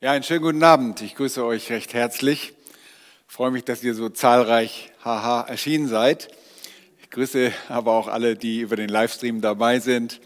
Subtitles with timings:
[0.00, 1.02] Ja, einen schönen guten Abend.
[1.02, 2.52] Ich grüße euch recht herzlich.
[3.26, 6.28] Ich freue mich, dass ihr so zahlreich haha erschienen seid.
[7.02, 10.20] Ich grüße aber auch alle, die über den Livestream dabei sind.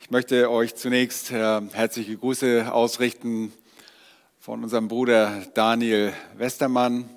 [0.00, 3.52] Ich möchte euch zunächst äh, herzliche Grüße ausrichten
[4.38, 7.10] von unserem Bruder Daniel Westermann,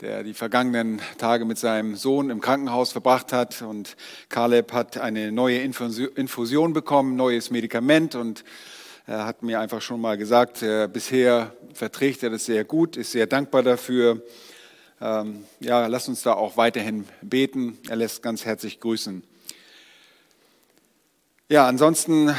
[0.00, 3.60] der die vergangenen Tage mit seinem Sohn im Krankenhaus verbracht hat.
[3.60, 3.98] Und
[4.30, 8.44] Caleb hat eine neue Infusion bekommen, neues Medikament und
[9.06, 13.12] er hat mir einfach schon mal gesagt, äh, bisher verträgt er das sehr gut, ist
[13.12, 14.22] sehr dankbar dafür.
[14.98, 17.78] Ähm, ja, lass uns da auch weiterhin beten.
[17.88, 19.22] Er lässt ganz herzlich grüßen.
[21.50, 22.34] Ja, ansonsten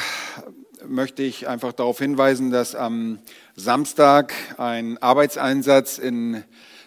[0.87, 3.19] möchte ich einfach darauf hinweisen, dass am
[3.55, 6.43] Samstag ein Arbeitseinsatz in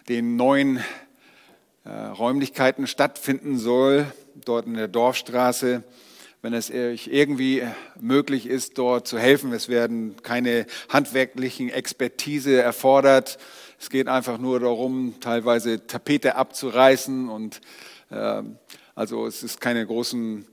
[0.09, 0.83] den neuen
[1.85, 4.07] äh, Räumlichkeiten stattfinden soll,
[4.45, 5.85] dort in der Dorfstraße
[6.43, 7.63] wenn es euch irgendwie
[8.01, 9.53] möglich ist, dort zu helfen.
[9.53, 13.39] Es werden keine handwerklichen Expertise erfordert.
[13.81, 17.61] Es geht einfach nur darum, teilweise Tapete abzureißen und
[18.11, 18.43] äh,
[18.95, 20.47] also es ist keine großen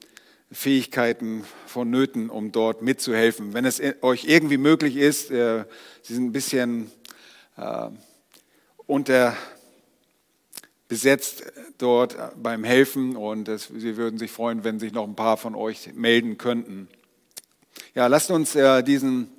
[0.52, 3.54] Fähigkeiten vonnöten, um dort mitzuhelfen.
[3.54, 5.66] Wenn es euch irgendwie möglich ist, äh,
[6.02, 6.92] Sie sind ein bisschen
[7.58, 7.90] äh,
[8.86, 9.36] unter
[10.88, 11.44] besetzt
[11.78, 15.56] dort beim Helfen und es, sie würden sich freuen, wenn sich noch ein paar von
[15.56, 16.88] euch melden könnten.
[17.96, 19.30] Ja, lasst uns äh, diesen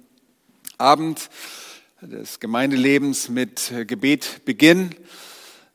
[0.79, 1.31] Abend
[2.01, 4.95] des Gemeindelebens mit äh, Gebet beginnen.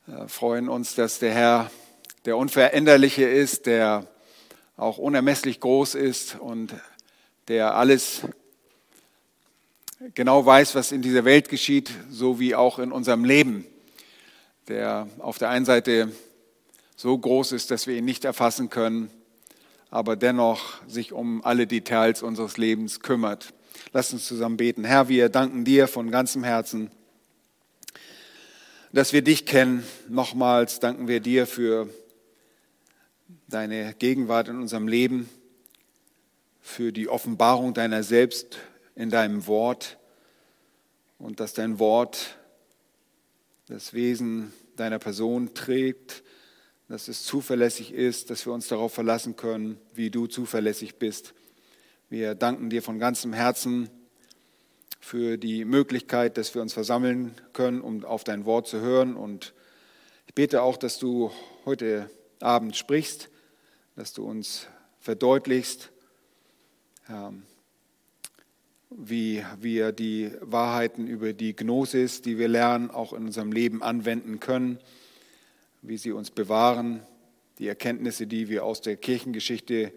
[0.06, 1.70] Wir freuen uns, dass der Herr
[2.24, 4.06] der Unveränderliche ist, der
[4.76, 6.74] auch unermesslich groß ist und
[7.48, 8.22] der alles
[10.14, 13.66] genau weiß, was in dieser Welt geschieht, so wie auch in unserem Leben
[14.68, 16.12] der auf der einen Seite
[16.96, 19.10] so groß ist, dass wir ihn nicht erfassen können,
[19.90, 23.52] aber dennoch sich um alle Details unseres Lebens kümmert.
[23.92, 24.84] Lass uns zusammen beten.
[24.84, 26.90] Herr, wir danken dir von ganzem Herzen,
[28.92, 29.84] dass wir dich kennen.
[30.08, 31.88] Nochmals danken wir dir für
[33.48, 35.28] deine Gegenwart in unserem Leben,
[36.60, 38.58] für die Offenbarung deiner selbst
[38.94, 39.98] in deinem Wort
[41.18, 42.36] und dass dein Wort
[43.72, 46.22] das Wesen deiner Person trägt,
[46.88, 51.32] dass es zuverlässig ist, dass wir uns darauf verlassen können, wie du zuverlässig bist.
[52.10, 53.88] Wir danken dir von ganzem Herzen
[55.00, 59.16] für die Möglichkeit, dass wir uns versammeln können, um auf dein Wort zu hören.
[59.16, 59.54] Und
[60.26, 61.32] ich bete auch, dass du
[61.64, 63.30] heute Abend sprichst,
[63.96, 64.66] dass du uns
[65.00, 65.90] verdeutlichst,
[68.96, 74.40] wie wir die Wahrheiten über die Gnosis, die wir lernen, auch in unserem Leben anwenden
[74.40, 74.78] können,
[75.82, 77.02] wie sie uns bewahren,
[77.58, 79.92] die Erkenntnisse, die wir aus der Kirchengeschichte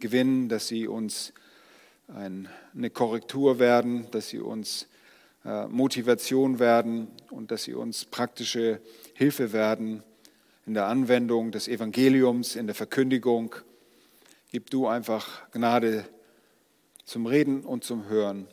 [0.00, 1.32] gewinnen, dass sie uns
[2.14, 4.88] eine Korrektur werden, dass sie uns
[5.44, 8.80] äh, Motivation werden und dass sie uns praktische
[9.14, 10.02] Hilfe werden
[10.66, 13.54] in der Anwendung des Evangeliums, in der Verkündigung.
[14.50, 16.04] Gib du einfach Gnade
[17.10, 18.46] zum Reden und zum Hören.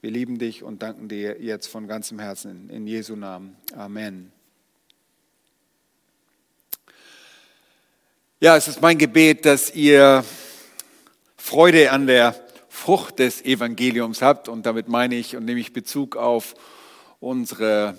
[0.00, 3.58] Wir lieben dich und danken dir jetzt von ganzem Herzen in Jesu Namen.
[3.76, 4.32] Amen.
[8.40, 10.24] Ja, es ist mein Gebet, dass ihr
[11.36, 12.34] Freude an der
[12.70, 16.54] Frucht des Evangeliums habt und damit meine ich und nehme ich Bezug auf
[17.20, 17.98] unsere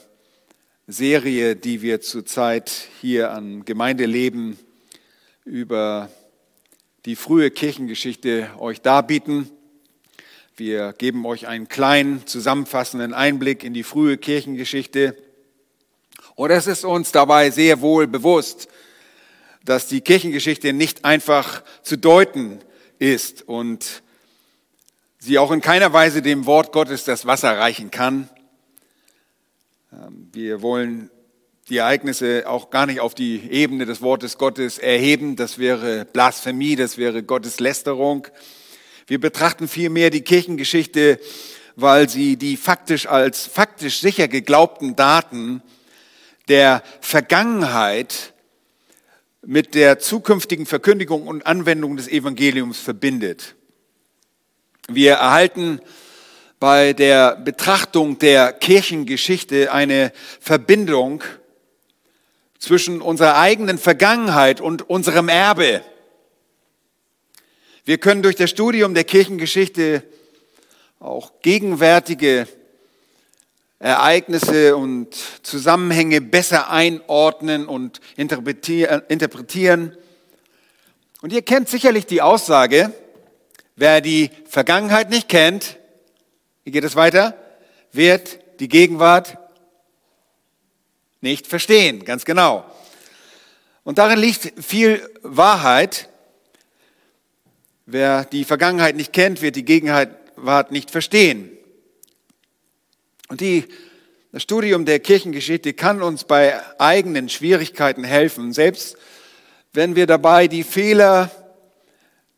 [0.88, 2.72] Serie, die wir zurzeit
[3.02, 4.58] hier an Gemeindeleben
[5.46, 6.10] über
[7.06, 9.50] die frühe Kirchengeschichte euch darbieten.
[10.56, 15.18] Wir geben euch einen kleinen, zusammenfassenden Einblick in die frühe Kirchengeschichte.
[16.36, 18.68] Und es ist uns dabei sehr wohl bewusst,
[19.66, 22.60] dass die Kirchengeschichte nicht einfach zu deuten
[23.00, 24.04] ist und
[25.18, 28.30] sie auch in keiner Weise dem Wort Gottes das Wasser reichen kann.
[29.92, 31.11] Ähm, wir wollen
[31.72, 35.38] die Ereignisse auch gar nicht auf die Ebene des Wortes Gottes erheben.
[35.38, 38.28] Das wäre Blasphemie, das wäre Gotteslästerung.
[39.08, 41.18] Wir betrachten vielmehr die Kirchengeschichte,
[41.78, 45.64] weil sie die faktisch als faktisch sicher geglaubten Daten
[46.50, 48.34] der Vergangenheit
[49.42, 53.56] mit der zukünftigen Verkündigung und Anwendung des Evangeliums verbindet.
[54.90, 55.80] Wir erhalten
[56.60, 60.12] bei der Betrachtung der Kirchengeschichte eine
[60.42, 61.24] Verbindung
[62.62, 65.82] zwischen unserer eigenen Vergangenheit und unserem Erbe.
[67.84, 70.04] Wir können durch das Studium der Kirchengeschichte
[71.00, 72.48] auch gegenwärtige
[73.80, 79.98] Ereignisse und Zusammenhänge besser einordnen und interpretieren.
[81.24, 82.94] Und ihr kennt sicherlich die Aussage,
[83.76, 85.78] wer die Vergangenheit nicht kennt,
[86.64, 87.36] wie geht es weiter?
[87.92, 89.40] Wird die Gegenwart
[91.22, 92.66] nicht verstehen, ganz genau.
[93.84, 96.10] Und darin liegt viel Wahrheit.
[97.86, 101.52] Wer die Vergangenheit nicht kennt, wird die Gegenwart nicht verstehen.
[103.28, 103.66] Und die,
[104.32, 108.98] das Studium der Kirchengeschichte kann uns bei eigenen Schwierigkeiten helfen, selbst
[109.74, 111.32] wenn wir dabei die Fehler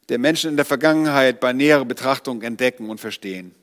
[0.10, 3.56] der Menschen in der Vergangenheit bei näherer Betrachtung entdecken und verstehen.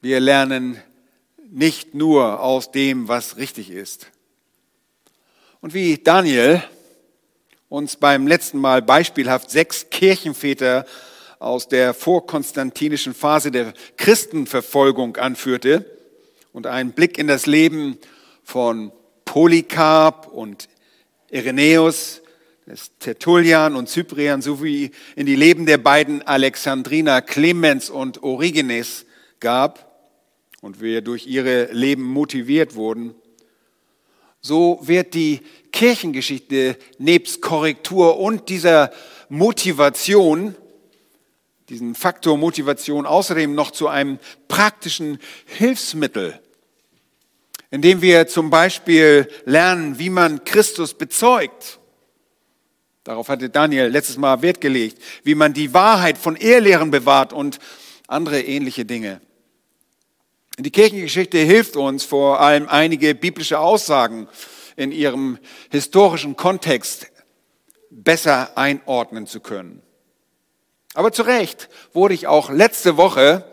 [0.00, 0.82] Wir lernen
[1.50, 4.08] nicht nur aus dem, was richtig ist.
[5.60, 6.62] Und wie Daniel
[7.68, 10.86] uns beim letzten Mal beispielhaft sechs Kirchenväter
[11.38, 15.84] aus der vorkonstantinischen Phase der Christenverfolgung anführte
[16.52, 17.98] und einen Blick in das Leben
[18.44, 18.92] von
[19.24, 20.68] Polycarp und
[21.30, 22.22] Irenäus,
[22.66, 29.06] des Tertullian und Cyprian sowie in die Leben der beiden Alexandriner Clemens und Origenes
[29.38, 29.85] gab
[30.62, 33.14] und wir durch ihre Leben motiviert wurden,
[34.40, 35.40] so wird die
[35.72, 38.92] Kirchengeschichte nebst Korrektur und dieser
[39.28, 40.54] Motivation,
[41.68, 46.40] diesen Faktor Motivation außerdem noch zu einem praktischen Hilfsmittel,
[47.70, 51.80] indem wir zum Beispiel lernen, wie man Christus bezeugt.
[53.02, 57.58] Darauf hatte Daniel letztes Mal Wert gelegt, wie man die Wahrheit von Ehrlehren bewahrt und
[58.06, 59.20] andere ähnliche Dinge.
[60.58, 64.26] Die Kirchengeschichte hilft uns vor allem einige biblische Aussagen
[64.76, 65.38] in ihrem
[65.70, 67.08] historischen Kontext
[67.90, 69.82] besser einordnen zu können.
[70.94, 73.44] Aber zu Recht wurde ich auch letzte Woche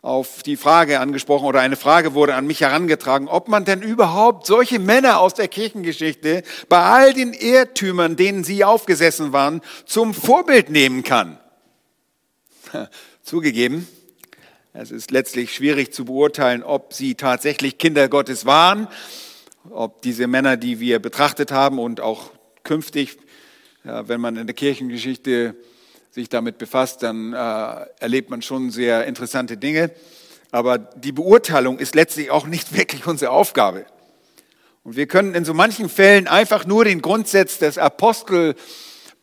[0.00, 4.46] auf die Frage angesprochen oder eine Frage wurde an mich herangetragen, ob man denn überhaupt
[4.46, 10.70] solche Männer aus der Kirchengeschichte bei all den Irrtümern, denen sie aufgesessen waren, zum Vorbild
[10.70, 11.38] nehmen kann.
[13.22, 13.86] Zugegeben,
[14.72, 18.86] es ist letztlich schwierig zu beurteilen, ob sie tatsächlich Kinder Gottes waren,
[19.68, 22.30] ob diese Männer, die wir betrachtet haben und auch
[22.62, 23.18] künftig,
[23.82, 25.56] wenn man in der Kirchengeschichte
[26.12, 27.36] sich damit befasst, dann äh,
[27.98, 29.90] erlebt man schon sehr interessante Dinge.
[30.52, 33.86] Aber die Beurteilung ist letztlich auch nicht wirklich unsere Aufgabe.
[34.84, 38.54] Und wir können in so manchen Fällen einfach nur den Grundsatz des Apostel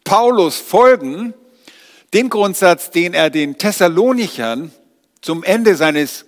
[0.03, 1.33] Paulus folgen,
[2.13, 4.71] dem Grundsatz, den er den Thessalonichern
[5.27, 6.23] zum Ende seines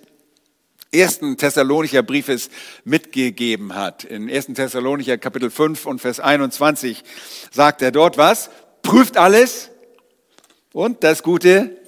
[0.92, 2.50] ersten Thessalonicher Briefes
[2.84, 4.04] mitgegeben hat.
[4.04, 4.48] In 1.
[4.48, 7.02] Thessalonicher Kapitel 5 und Vers 21
[7.50, 8.50] sagt er dort was?
[8.82, 9.70] Prüft alles
[10.74, 11.78] und das Gute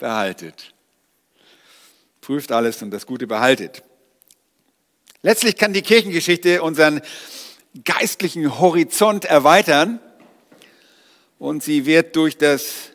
[0.00, 0.74] behaltet.
[2.20, 3.84] Prüft alles und das Gute behaltet.
[5.22, 7.02] Letztlich kann die Kirchengeschichte unseren
[7.84, 10.00] geistlichen Horizont erweitern
[11.38, 12.90] und sie wird durch das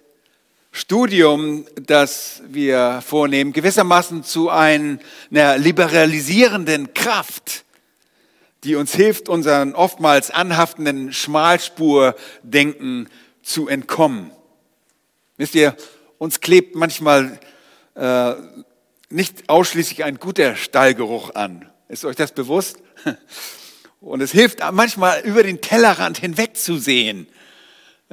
[0.75, 4.97] Studium, das wir vornehmen, gewissermaßen zu einer
[5.29, 7.63] liberalisierenden Kraft,
[8.63, 13.07] die uns hilft, unseren oftmals anhaftenden Schmalspurdenken
[13.43, 14.31] zu entkommen.
[15.37, 15.77] Wisst ihr,
[16.17, 17.39] uns klebt manchmal
[17.93, 18.33] äh,
[19.09, 21.69] nicht ausschließlich ein guter Stallgeruch an.
[21.87, 22.77] Ist euch das bewusst?
[24.01, 27.27] Und es hilft manchmal über den Tellerrand hinwegzusehen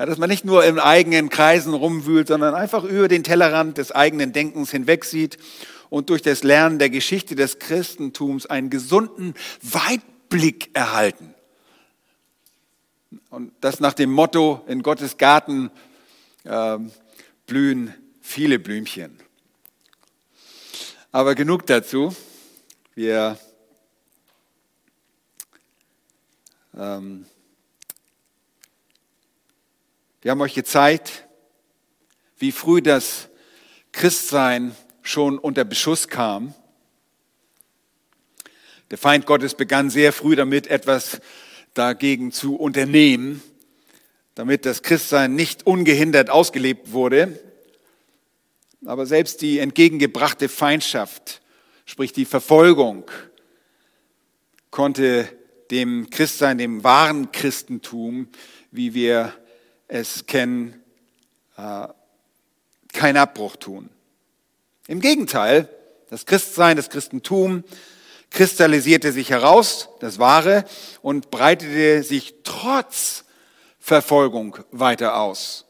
[0.01, 3.93] ja, dass man nicht nur in eigenen Kreisen rumwühlt, sondern einfach über den Tellerrand des
[3.93, 5.37] eigenen Denkens hinwegsieht
[5.91, 11.35] und durch das Lernen der Geschichte des Christentums einen gesunden Weitblick erhalten.
[13.29, 15.71] Und das nach dem Motto, in Gottes Garten
[16.45, 16.79] äh,
[17.47, 19.21] blühen viele Blümchen.
[21.13, 22.17] Aber genug dazu.
[22.95, 23.39] Wir
[26.75, 27.27] ähm,
[30.23, 31.27] wir haben euch gezeigt,
[32.37, 33.29] wie früh das
[33.93, 36.55] Christsein schon unter Beschuss kam.
[38.91, 41.23] Der Feind Gottes begann sehr früh damit, etwas
[41.73, 43.43] dagegen zu unternehmen,
[44.35, 47.41] damit das Christsein nicht ungehindert ausgelebt wurde.
[48.85, 51.41] Aber selbst die entgegengebrachte Feindschaft,
[51.87, 53.11] sprich die Verfolgung,
[54.71, 55.29] konnte
[55.71, 58.29] dem Christsein, dem wahren Christentum,
[58.71, 59.33] wie wir
[59.91, 60.81] es kennen,
[61.57, 61.89] äh,
[62.93, 63.91] keinen Abbruch tun.
[64.87, 65.69] Im Gegenteil,
[66.09, 67.65] das Christsein, das Christentum
[68.31, 70.65] kristallisierte sich heraus, das Wahre,
[71.03, 73.25] und breitete sich trotz
[73.81, 75.67] Verfolgung weiter aus.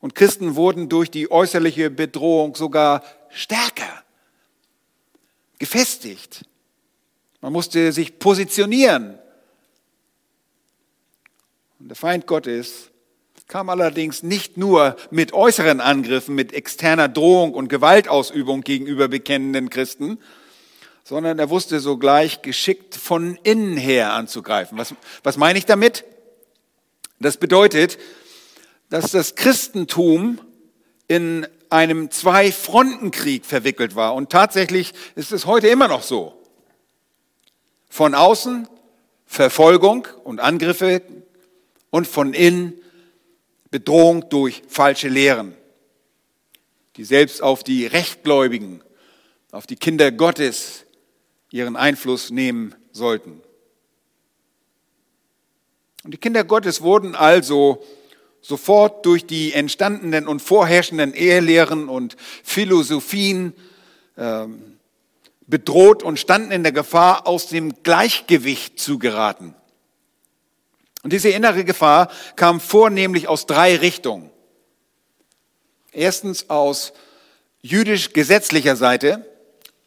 [0.00, 4.04] Und Christen wurden durch die äußerliche Bedrohung sogar stärker,
[5.58, 6.46] gefestigt.
[7.42, 9.18] Man musste sich positionieren.
[11.78, 12.89] Und der Feind Gottes
[13.50, 20.20] kam allerdings nicht nur mit äußeren Angriffen, mit externer Drohung und Gewaltausübung gegenüber bekennenden Christen,
[21.02, 24.78] sondern er wusste sogleich geschickt von innen her anzugreifen.
[24.78, 26.04] Was, was meine ich damit?
[27.18, 27.98] Das bedeutet,
[28.88, 30.40] dass das Christentum
[31.08, 34.14] in einem Zwei-Fronten-Krieg verwickelt war.
[34.14, 36.40] Und tatsächlich ist es heute immer noch so.
[37.88, 38.68] Von außen
[39.26, 41.02] Verfolgung und Angriffe
[41.90, 42.80] und von innen
[43.70, 45.54] Bedrohung durch falsche Lehren,
[46.96, 48.82] die selbst auf die Rechtgläubigen,
[49.52, 50.86] auf die Kinder Gottes
[51.50, 53.40] ihren Einfluss nehmen sollten.
[56.04, 57.84] Und die Kinder Gottes wurden also
[58.40, 63.52] sofort durch die entstandenen und vorherrschenden Ehelehren und Philosophien
[64.16, 64.46] äh,
[65.46, 69.54] bedroht und standen in der Gefahr, aus dem Gleichgewicht zu geraten.
[71.02, 74.30] Und diese innere Gefahr kam vornehmlich aus drei Richtungen.
[75.92, 76.92] Erstens aus
[77.62, 79.26] jüdisch-gesetzlicher Seite,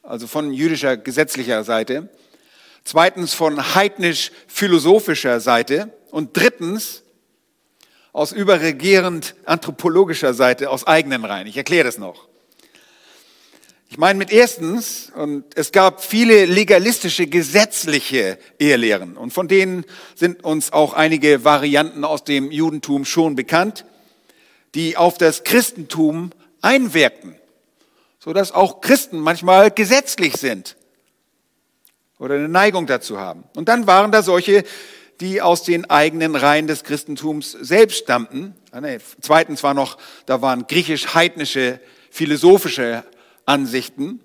[0.01, 2.09] also von jüdischer gesetzlicher Seite.
[2.83, 5.93] Zweitens von heidnisch-philosophischer Seite.
[6.11, 7.03] Und drittens
[8.11, 11.47] aus überregierend anthropologischer Seite, aus eigenen Reihen.
[11.47, 12.27] Ich erkläre das noch.
[13.93, 19.85] Ich meine mit erstens, und es gab viele legalistische, gesetzliche Ehelehren und von denen
[20.15, 23.85] sind uns auch einige Varianten aus dem Judentum schon bekannt,
[24.73, 26.31] die auf das Christentum
[26.63, 27.35] einwirkten,
[28.17, 30.75] so dass auch Christen manchmal gesetzlich sind
[32.17, 33.43] oder eine Neigung dazu haben.
[33.55, 34.63] Und dann waren da solche,
[35.19, 38.55] die aus den eigenen Reihen des Christentums selbst stammten.
[38.71, 38.81] Ah,
[39.21, 43.03] zweitens war noch, da waren griechisch-heidnische philosophische
[43.45, 44.19] Ansichten,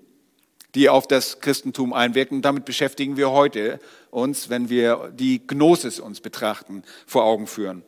[0.75, 2.41] die auf das Christentum einwirken.
[2.41, 3.79] Damit beschäftigen wir heute
[4.11, 7.83] uns, wenn wir die Gnosis uns betrachten, vor Augen führen.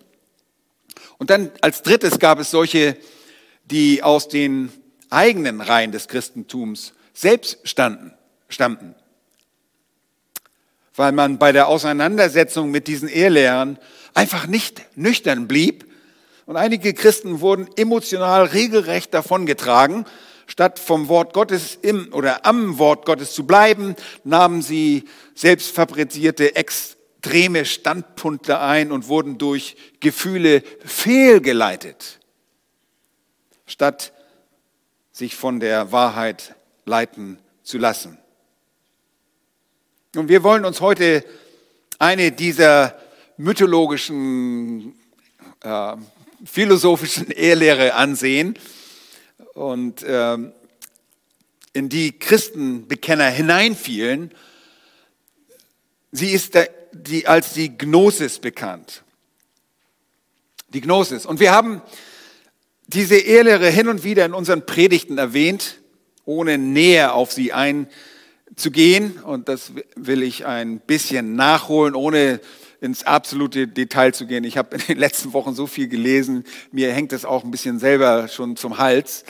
[1.17, 2.97] Und dann als drittes gab es solche,
[3.65, 4.71] die aus den
[5.09, 8.13] eigenen Reihen des Christentums selbst standen,
[8.49, 8.95] stammten.
[10.95, 13.77] Weil man bei der Auseinandersetzung mit diesen Ehrlehrern
[14.13, 15.85] einfach nicht nüchtern blieb.
[16.45, 20.05] Und einige Christen wurden emotional regelrecht davongetragen
[20.51, 26.57] Statt vom Wort Gottes im oder am Wort Gottes zu bleiben, nahmen sie selbst fabrizierte
[26.57, 32.19] extreme Standpunkte ein und wurden durch Gefühle fehlgeleitet,
[33.65, 34.11] statt
[35.13, 36.53] sich von der Wahrheit
[36.83, 38.17] leiten zu lassen.
[40.17, 41.23] Und wir wollen uns heute
[41.97, 42.99] eine dieser
[43.37, 44.95] mythologischen,
[45.61, 45.95] äh,
[46.43, 48.57] philosophischen Ehelehre ansehen,
[49.53, 50.53] und ähm,
[51.73, 54.31] in die Christenbekenner hineinfielen,
[56.11, 59.03] sie ist der, die, als die Gnosis bekannt.
[60.69, 61.25] Die Gnosis.
[61.25, 61.81] Und wir haben
[62.87, 65.77] diese Ehelehre hin und wieder in unseren Predigten erwähnt,
[66.25, 69.17] ohne näher auf sie einzugehen.
[69.23, 72.41] Und das will ich ein bisschen nachholen, ohne
[72.81, 74.43] ins absolute Detail zu gehen.
[74.43, 77.79] Ich habe in den letzten Wochen so viel gelesen, mir hängt es auch ein bisschen
[77.79, 79.23] selber schon zum Hals.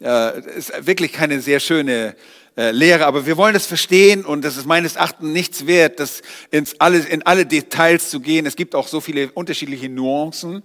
[0.00, 2.16] Äh, ist wirklich keine sehr schöne
[2.56, 6.22] äh, Lehre, aber wir wollen es verstehen und das ist meines Erachtens nichts wert, das
[6.50, 8.46] ins alle, in alle Details zu gehen.
[8.46, 10.62] Es gibt auch so viele unterschiedliche Nuancen.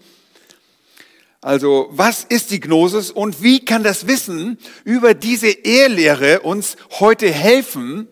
[1.41, 7.29] Also, was ist die Gnosis und wie kann das Wissen über diese Ehelehre uns heute
[7.29, 8.07] helfen,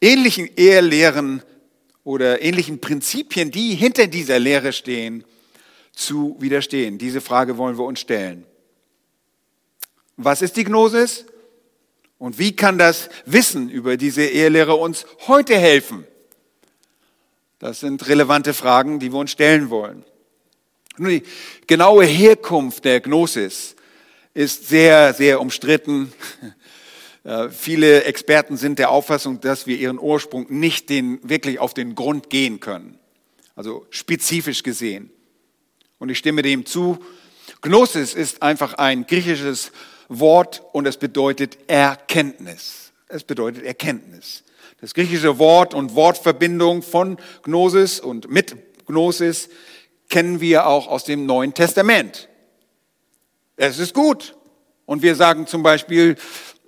[0.00, 1.42] ähnlichen Ehelehren
[2.08, 5.24] oder ähnlichen Prinzipien, die hinter dieser Lehre stehen,
[5.92, 6.96] zu widerstehen?
[6.96, 8.46] Diese Frage wollen wir uns stellen.
[10.16, 11.26] Was ist die Gnosis?
[12.16, 16.06] Und wie kann das Wissen über diese Ehelehre uns heute helfen?
[17.58, 20.02] Das sind relevante Fragen, die wir uns stellen wollen.
[20.96, 21.22] Nun, die
[21.66, 23.76] genaue Herkunft der Gnosis
[24.32, 26.10] ist sehr, sehr umstritten.
[27.28, 31.94] Äh, viele Experten sind der Auffassung, dass wir ihren Ursprung nicht den, wirklich auf den
[31.94, 32.98] Grund gehen können.
[33.54, 35.10] Also spezifisch gesehen.
[35.98, 36.98] Und ich stimme dem zu.
[37.60, 39.72] Gnosis ist einfach ein griechisches
[40.08, 42.92] Wort und es bedeutet Erkenntnis.
[43.08, 44.42] Es bedeutet Erkenntnis.
[44.80, 48.56] Das griechische Wort und Wortverbindung von Gnosis und mit
[48.86, 49.50] Gnosis
[50.08, 52.26] kennen wir auch aus dem Neuen Testament.
[53.56, 54.34] Es ist gut.
[54.88, 56.16] Und wir sagen zum Beispiel,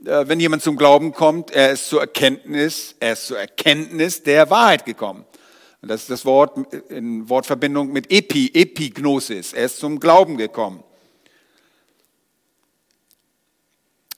[0.01, 4.87] wenn jemand zum Glauben kommt, er ist zur Erkenntnis, er ist zur Erkenntnis der Wahrheit
[4.87, 5.25] gekommen.
[5.83, 9.53] Und das ist das Wort in Wortverbindung mit Epi, Epignosis.
[9.53, 10.83] Er ist zum Glauben gekommen.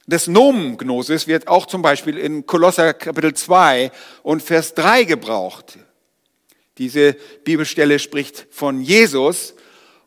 [0.06, 3.92] Das Nomen Gnosis wird auch zum Beispiel in Kolosser Kapitel 2
[4.24, 5.78] und Vers 3 gebraucht.
[6.78, 9.54] Diese Bibelstelle spricht von Jesus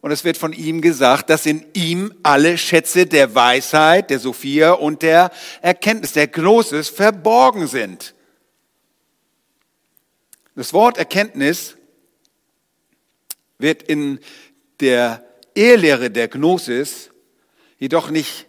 [0.06, 4.74] Und es wird von ihm gesagt, dass in ihm alle Schätze der Weisheit, der Sophia
[4.74, 5.32] und der
[5.64, 8.14] Erkenntnis, der Gnosis verborgen sind.
[10.54, 11.76] Das Wort Erkenntnis
[13.58, 14.20] wird in
[14.80, 17.10] der Ehelehre der Gnosis
[17.80, 18.46] jedoch nicht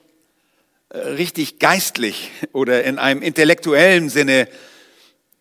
[0.90, 4.46] äh, richtig geistlich oder in einem intellektuellen Sinne,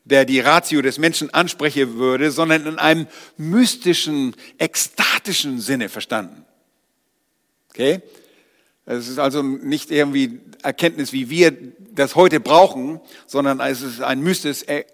[0.06, 6.46] der die Ratio des Menschen ansprechen würde, sondern in einem mystischen, ekstatischen Sinne verstanden.
[7.70, 8.02] Okay?
[8.86, 11.56] Es ist also nicht irgendwie Erkenntnis, wie wir
[11.92, 14.86] das heute brauchen, sondern es ist ein mystisches, äh,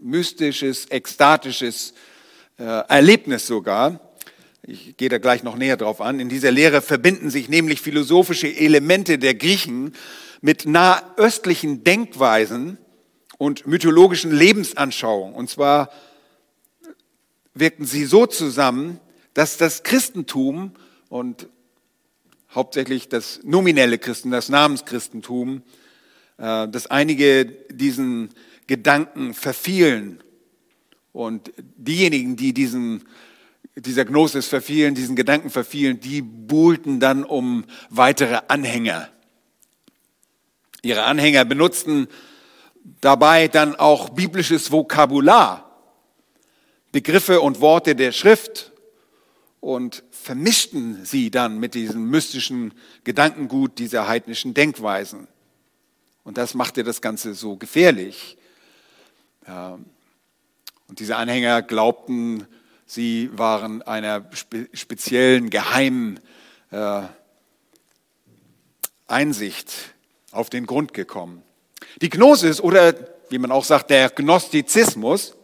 [0.00, 1.94] mystisches ekstatisches
[2.58, 4.12] äh, Erlebnis sogar.
[4.62, 6.20] Ich gehe da gleich noch näher drauf an.
[6.20, 9.94] In dieser Lehre verbinden sich nämlich philosophische Elemente der Griechen
[10.40, 12.78] mit nahöstlichen Denkweisen
[13.38, 15.34] und mythologischen Lebensanschauungen.
[15.34, 15.90] Und zwar
[17.54, 19.00] wirkten sie so zusammen,
[19.34, 20.72] dass das Christentum
[21.08, 21.48] und
[22.54, 25.62] hauptsächlich das nominelle Christen, das Namenschristentum,
[26.38, 28.30] äh, dass einige diesen
[28.66, 30.22] Gedanken verfielen.
[31.12, 33.04] Und diejenigen, die diesen
[33.74, 39.08] dieser Gnosis verfielen, diesen Gedanken verfielen, die buhlten dann um weitere Anhänger.
[40.82, 42.08] Ihre Anhänger benutzten
[43.00, 45.70] dabei dann auch biblisches Vokabular,
[46.90, 48.71] Begriffe und Worte der Schrift
[49.62, 55.28] und vermischten sie dann mit diesem mystischen Gedankengut dieser heidnischen Denkweisen.
[56.24, 58.36] Und das machte das Ganze so gefährlich.
[59.46, 62.46] Und diese Anhänger glaubten,
[62.86, 66.20] Sie waren einer spe speziellen geheimen
[66.72, 67.02] äh,
[69.06, 69.72] Einsicht
[70.30, 71.42] auf den Grund gekommen.
[72.02, 72.94] Die Gnosis oder
[73.30, 75.34] wie man auch sagt, der Gnostizismus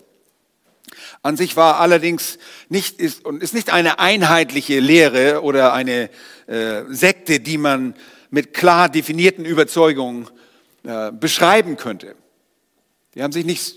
[1.23, 6.11] an sich war allerdings nicht ist und ist nicht eine einheitliche Lehre oder eine
[6.47, 7.95] äh, Sekte, die man
[8.31, 10.29] mit klar definierten Überzeugungen
[10.85, 12.15] äh, beschreiben könnte.
[13.15, 13.77] Die haben sich nicht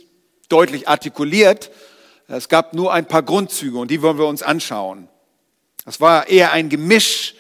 [0.50, 1.72] deutlich artikuliert,
[2.28, 5.10] es gab nur ein paar Grundzüge und die wollen wir uns anschauen.
[5.86, 7.36] Es war eher ein Gemisch,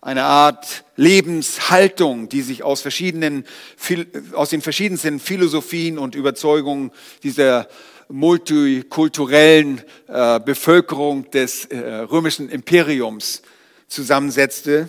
[0.00, 3.44] eine Art Lebenshaltung, die sich aus verschiedenen,
[4.32, 7.68] aus den verschiedensten Philosophien und Überzeugungen dieser
[8.08, 13.42] multikulturellen äh, Bevölkerung des äh, römischen Imperiums
[13.86, 14.88] zusammensetzte.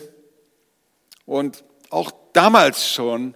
[1.26, 3.36] Und auch damals schon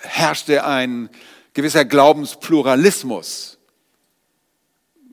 [0.00, 1.10] herrschte ein
[1.54, 3.58] gewisser Glaubenspluralismus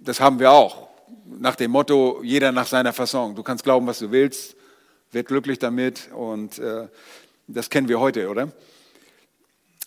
[0.09, 0.89] das haben wir auch.
[1.25, 3.35] Nach dem Motto, jeder nach seiner Fasson.
[3.35, 4.55] Du kannst glauben, was du willst,
[5.11, 6.87] werd glücklich damit und äh,
[7.47, 8.51] das kennen wir heute, oder?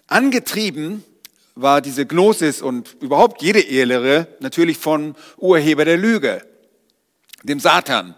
[0.07, 1.05] Angetrieben
[1.55, 6.43] war diese Gnosis und überhaupt jede Ehelehre natürlich von Urheber der Lüge,
[7.43, 8.15] dem Satan,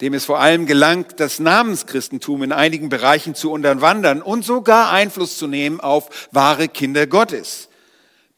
[0.00, 5.38] dem es vor allem gelangt, das Namenschristentum in einigen Bereichen zu unterwandern und sogar Einfluss
[5.38, 7.68] zu nehmen auf wahre Kinder Gottes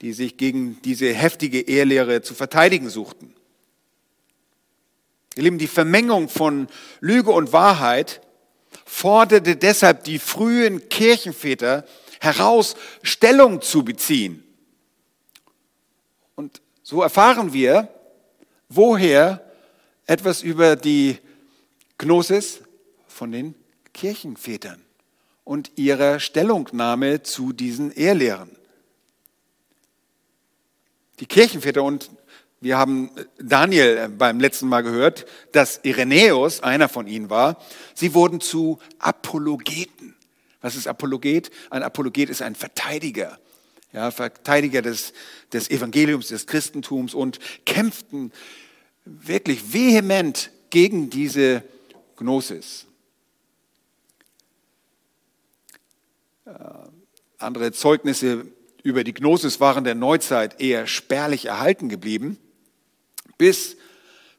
[0.00, 3.34] die sich gegen diese heftige Ehelehre zu verteidigen suchten.
[5.34, 6.68] Ihr Lieben, die Vermengung von
[7.00, 8.20] Lüge und Wahrheit
[8.84, 11.84] forderte deshalb die frühen Kirchenväter
[12.20, 14.44] heraus, Stellung zu beziehen.
[16.34, 17.88] Und so erfahren wir,
[18.68, 19.44] woher
[20.06, 21.18] etwas über die
[21.98, 22.60] Gnosis
[23.06, 23.54] von den
[23.92, 24.82] Kirchenvätern
[25.44, 28.50] und ihrer Stellungnahme zu diesen Ehrlehren.
[31.20, 32.10] Die Kirchenväter und
[32.60, 37.60] wir haben Daniel beim letzten Mal gehört, dass Irenäus einer von ihnen war.
[37.94, 40.16] Sie wurden zu Apologeten.
[40.60, 41.50] Was ist Apologet?
[41.70, 43.38] Ein Apologet ist ein Verteidiger.
[43.92, 45.12] Ja, Verteidiger des,
[45.52, 48.32] des Evangeliums, des Christentums und kämpften
[49.04, 51.62] wirklich vehement gegen diese
[52.16, 52.86] Gnosis.
[56.44, 56.52] Äh,
[57.38, 58.46] andere Zeugnisse
[58.82, 62.38] über die Gnosis waren der Neuzeit eher spärlich erhalten geblieben,
[63.38, 63.76] bis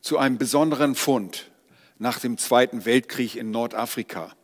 [0.01, 1.49] zu einem besonderen Fund
[1.97, 4.35] nach dem Zweiten Weltkrieg in Nordafrika.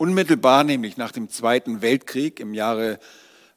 [0.00, 2.98] Unmittelbar nämlich nach dem Zweiten Weltkrieg im Jahre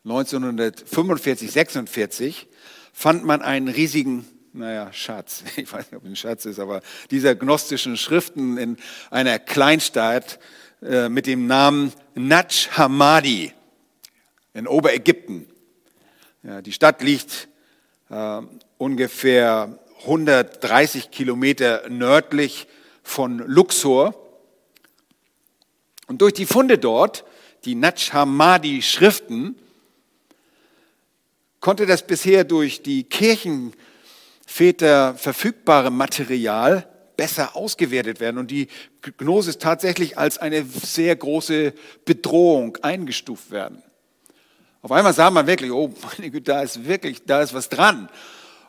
[0.04, 2.50] 1945, 46
[2.92, 6.82] fand man einen riesigen, naja, Schatz, ich weiß nicht, ob es ein Schatz ist, aber
[7.12, 8.76] dieser gnostischen Schriften in
[9.10, 10.38] einer Kleinstadt
[10.82, 13.54] äh, mit dem Namen Natch Hamadi
[14.54, 15.48] in Oberägypten.
[16.44, 17.48] Ja, die Stadt liegt
[18.10, 18.42] äh,
[18.78, 22.68] ungefähr 130 Kilometer nördlich
[23.02, 24.23] von Luxor.
[26.08, 27.24] Und durch die Funde dort,
[27.66, 29.56] die Natch-Hamadi-Schriften,
[31.60, 38.68] konnte das bisher durch die Kirchenväter verfügbare Material besser ausgewertet werden und die
[39.18, 43.82] Gnosis tatsächlich als eine sehr große Bedrohung eingestuft werden.
[44.82, 48.10] Auf einmal sah man wirklich, oh meine Güte, da ist wirklich, da ist was dran.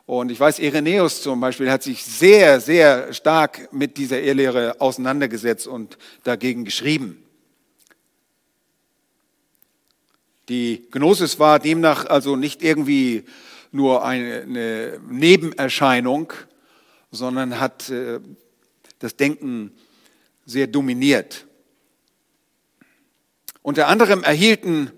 [0.07, 5.67] Und ich weiß, Irenäus zum Beispiel hat sich sehr, sehr stark mit dieser Irrlehre auseinandergesetzt
[5.67, 7.24] und dagegen geschrieben.
[10.49, 13.25] Die Gnosis war demnach also nicht irgendwie
[13.73, 16.33] nur eine Nebenerscheinung,
[17.11, 18.21] sondern hat äh,
[18.99, 19.73] das Denken
[20.45, 21.47] sehr dominiert.
[23.63, 24.91] Unter anderem erhielten,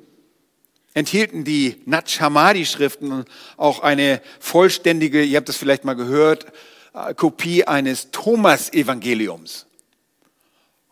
[0.94, 3.24] enthielten die Nat schriften
[3.56, 6.46] auch eine vollständige, ihr habt das vielleicht mal gehört,
[6.92, 9.66] äh, Kopie eines Thomas-Evangeliums.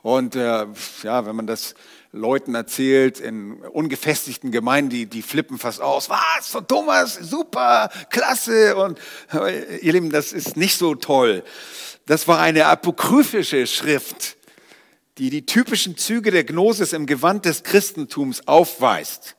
[0.03, 0.67] Und äh,
[1.03, 1.75] ja, wenn man das
[2.15, 6.09] Leuten erzählt in ungefestigten Gemeinden, die, die flippen fast aus.
[6.09, 6.47] Was?
[6.47, 7.15] Von Thomas?
[7.15, 8.77] Super, klasse.
[8.77, 9.01] Und
[9.83, 11.43] ihr Lieben, das ist nicht so toll.
[12.07, 14.37] Das war eine apokryphische Schrift,
[15.19, 19.37] die die typischen Züge der Gnosis im Gewand des Christentums aufweist.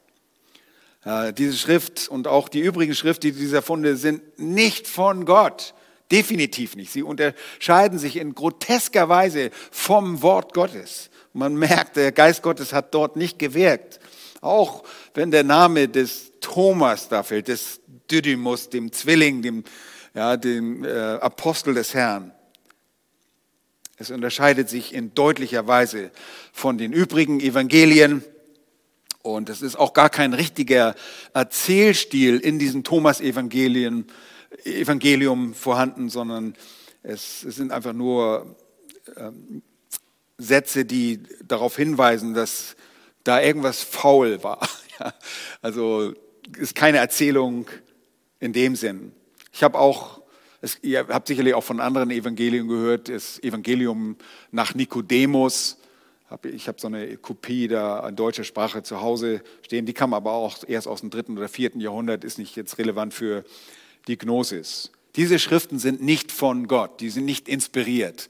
[1.38, 5.74] Diese Schrift und auch die übrigen Schriften dieser Funde sind nicht von Gott.
[6.12, 6.92] Definitiv nicht.
[6.92, 11.10] Sie unterscheiden sich in grotesker Weise vom Wort Gottes.
[11.36, 14.00] Man merkt, der Geist Gottes hat dort nicht gewirkt.
[14.40, 19.66] Auch wenn der Name des Thomas da fällt, des Didymus, dem Zwilling, dem,
[20.14, 22.32] ja, dem äh, Apostel des Herrn.
[23.98, 26.12] Es unterscheidet sich in deutlicher Weise
[26.54, 28.24] von den übrigen Evangelien.
[29.22, 30.96] Und es ist auch gar kein richtiger
[31.34, 34.06] Erzählstil in diesem Thomas-Evangelium
[34.64, 36.56] Evangelium vorhanden, sondern
[37.04, 38.56] es, es sind einfach nur
[39.18, 39.62] ähm,
[40.38, 42.76] Sätze, die darauf hinweisen, dass
[43.24, 44.68] da irgendwas faul war.
[45.62, 46.14] Also
[46.58, 47.68] ist keine Erzählung
[48.40, 49.12] in dem Sinn.
[49.52, 50.22] Ich habe auch,
[50.62, 54.16] es, ihr habt sicherlich auch von anderen Evangelien gehört, das Evangelium
[54.52, 55.78] nach Nikodemus.
[56.44, 59.86] Ich habe so eine Kopie da in deutscher Sprache zu Hause stehen.
[59.86, 63.14] Die kam aber auch erst aus dem dritten oder vierten Jahrhundert, ist nicht jetzt relevant
[63.14, 63.44] für
[64.08, 64.92] die Gnosis.
[65.16, 68.30] Diese Schriften sind nicht von Gott, die sind nicht inspiriert.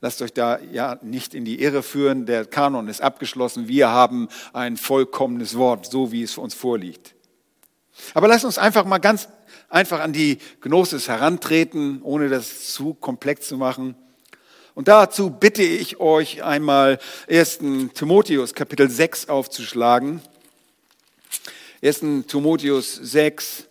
[0.00, 2.24] Lasst euch da ja nicht in die Irre führen.
[2.24, 3.66] Der Kanon ist abgeschlossen.
[3.66, 7.14] Wir haben ein vollkommenes Wort, so wie es uns vorliegt.
[8.14, 9.28] Aber lasst uns einfach mal ganz
[9.68, 13.96] einfach an die Gnosis herantreten, ohne das zu komplex zu machen.
[14.74, 17.58] Und dazu bitte ich euch einmal 1.
[17.94, 20.22] Timotheus Kapitel 6 aufzuschlagen.
[21.82, 22.00] 1.
[22.28, 23.64] Timotheus 6.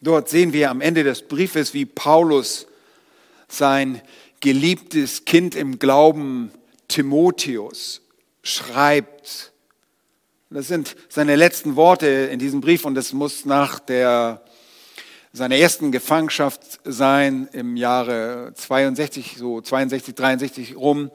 [0.00, 2.68] Dort sehen wir am Ende des Briefes, wie Paulus
[3.48, 4.00] sein
[4.40, 6.52] geliebtes Kind im Glauben
[6.88, 8.00] Timotheus
[8.42, 9.52] schreibt.
[10.50, 14.42] Das sind seine letzten Worte in diesem Brief und das muss nach der,
[15.32, 21.10] seiner ersten Gefangenschaft sein im Jahre 62, so 62, 63 rum.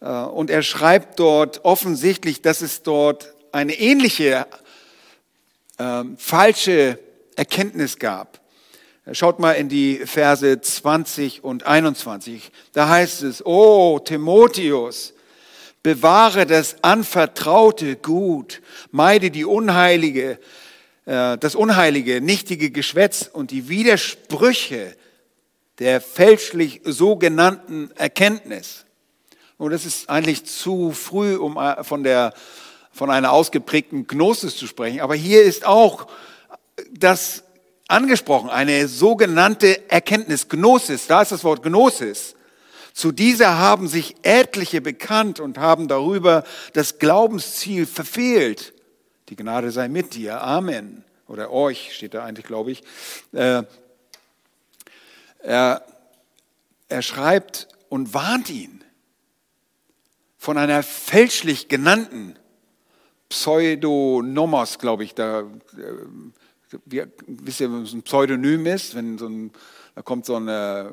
[0.00, 4.46] Äh, und er schreibt dort offensichtlich, dass es dort eine ähnliche
[5.78, 6.98] äh, falsche
[7.36, 8.40] Erkenntnis gab.
[9.12, 12.50] Schaut mal in die Verse 20 und 21.
[12.72, 15.12] Da heißt es, oh Timotheus,
[15.82, 18.62] bewahre das anvertraute Gut,
[18.92, 20.38] meide die unheilige,
[21.04, 24.96] äh, das unheilige, nichtige Geschwätz und die Widersprüche
[25.78, 28.86] der fälschlich sogenannten Erkenntnis.
[29.58, 32.32] Und das ist eigentlich zu früh, um äh, von der,
[32.90, 35.00] von einer ausgeprägten Gnosis zu sprechen.
[35.00, 36.06] Aber hier ist auch
[36.90, 37.44] das
[37.88, 42.34] angesprochen, eine sogenannte Erkenntnis, Gnosis, da ist das Wort Gnosis.
[42.92, 46.44] Zu dieser haben sich etliche bekannt und haben darüber
[46.74, 48.72] das Glaubensziel verfehlt.
[49.28, 50.42] Die Gnade sei mit dir.
[50.42, 51.02] Amen.
[51.26, 52.82] Oder euch steht da eigentlich, glaube ich.
[53.32, 53.64] Äh,
[55.40, 55.84] er,
[56.88, 58.84] er schreibt und warnt ihn
[60.38, 62.36] von einer fälschlich genannten
[63.28, 65.44] Pseudonomos, glaube ich, da
[66.84, 68.94] wie, wisst ihr, was ein Pseudonym ist?
[68.94, 69.50] Wenn so ein,
[69.94, 70.86] da kommt so ein äh,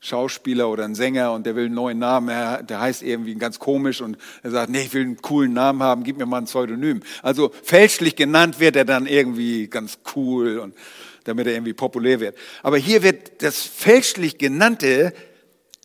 [0.00, 4.00] Schauspieler oder ein Sänger und der will einen neuen Namen, der heißt irgendwie ganz komisch
[4.00, 7.02] und er sagt, nee, ich will einen coolen Namen haben, gib mir mal ein Pseudonym.
[7.22, 10.74] Also fälschlich genannt wird er dann irgendwie ganz cool und
[11.22, 12.36] damit er irgendwie populär wird.
[12.64, 15.12] Aber hier wird das fälschlich genannte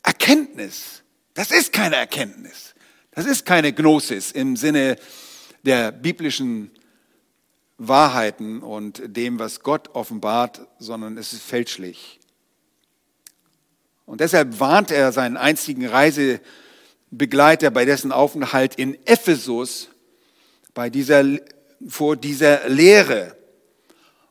[0.01, 1.03] Erkenntnis.
[1.35, 2.73] Das ist keine Erkenntnis.
[3.11, 4.97] Das ist keine Gnosis im Sinne
[5.63, 6.71] der biblischen
[7.77, 12.19] Wahrheiten und dem, was Gott offenbart, sondern es ist fälschlich.
[14.05, 19.89] Und deshalb warnt er seinen einzigen Reisebegleiter bei dessen Aufenthalt in Ephesus
[20.73, 21.23] bei dieser,
[21.87, 23.35] vor dieser Lehre.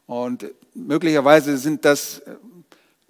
[0.07, 2.23] Und möglicherweise sind das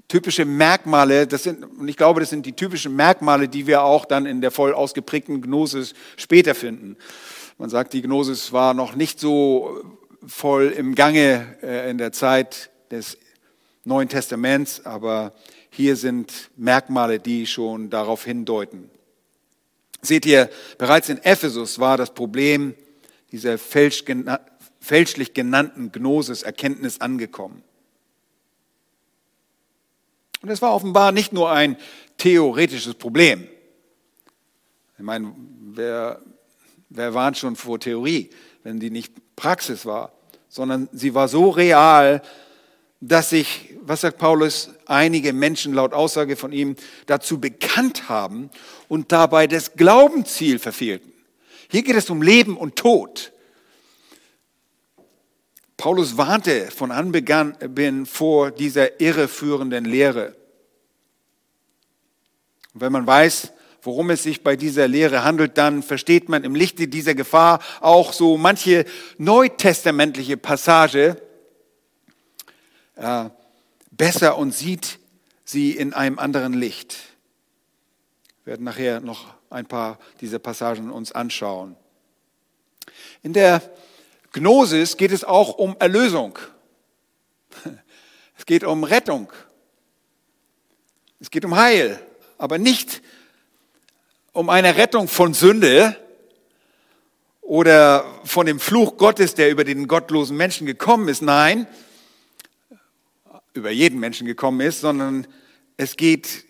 [0.08, 4.04] typische Merkmale, das sind, und ich glaube, das sind die typischen Merkmale, die wir auch
[4.04, 6.96] dann in der voll ausgeprägten Gnosis später finden.
[7.58, 9.95] Man sagt, die Gnosis war noch nicht so
[10.26, 13.18] voll im Gange äh, in der Zeit des
[13.84, 15.32] Neuen Testaments, aber
[15.70, 18.90] hier sind Merkmale, die schon darauf hindeuten.
[20.02, 22.74] Seht ihr, bereits in Ephesus war das Problem
[23.32, 27.62] dieser fälschlich genannten Gnosis, Erkenntnis angekommen.
[30.42, 31.76] Und es war offenbar nicht nur ein
[32.18, 33.48] theoretisches Problem.
[34.96, 36.22] Ich meine, wer,
[36.88, 38.30] wer warnt schon vor Theorie,
[38.66, 40.12] wenn die nicht Praxis war,
[40.48, 42.20] sondern sie war so real,
[43.00, 46.74] dass sich, was sagt Paulus, einige Menschen laut Aussage von ihm
[47.06, 48.50] dazu bekannt haben
[48.88, 51.12] und dabei das Glaubensziel verfehlten.
[51.70, 53.30] Hier geht es um Leben und Tod.
[55.76, 60.34] Paulus warnte von Anbeginn vor dieser irreführenden Lehre.
[62.74, 63.52] Und wenn man weiß,
[63.86, 68.12] worum es sich bei dieser Lehre handelt, dann versteht man im Lichte dieser Gefahr auch
[68.12, 68.84] so manche
[69.16, 71.22] neutestamentliche Passage
[72.96, 73.30] äh,
[73.92, 74.98] besser und sieht
[75.44, 76.96] sie in einem anderen Licht.
[78.44, 81.76] Wir werden nachher noch ein paar dieser Passagen uns anschauen.
[83.22, 83.62] In der
[84.32, 86.38] Gnosis geht es auch um Erlösung.
[88.38, 89.32] Es geht um Rettung.
[91.20, 91.98] Es geht um Heil,
[92.36, 93.00] aber nicht
[94.36, 95.96] um eine Rettung von Sünde
[97.40, 101.22] oder von dem Fluch Gottes, der über den gottlosen Menschen gekommen ist.
[101.22, 101.66] Nein,
[103.54, 105.26] über jeden Menschen gekommen ist, sondern
[105.78, 106.44] es geht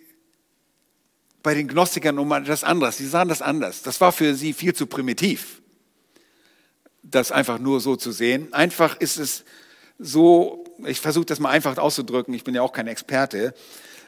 [1.44, 2.96] bei den Gnostikern um etwas anderes.
[2.96, 3.82] Sie sahen das anders.
[3.82, 5.62] Das war für sie viel zu primitiv
[7.08, 8.52] das einfach nur so zu sehen.
[8.52, 9.44] Einfach ist es
[10.00, 13.54] so, ich versuche das mal einfach auszudrücken, ich bin ja auch kein Experte,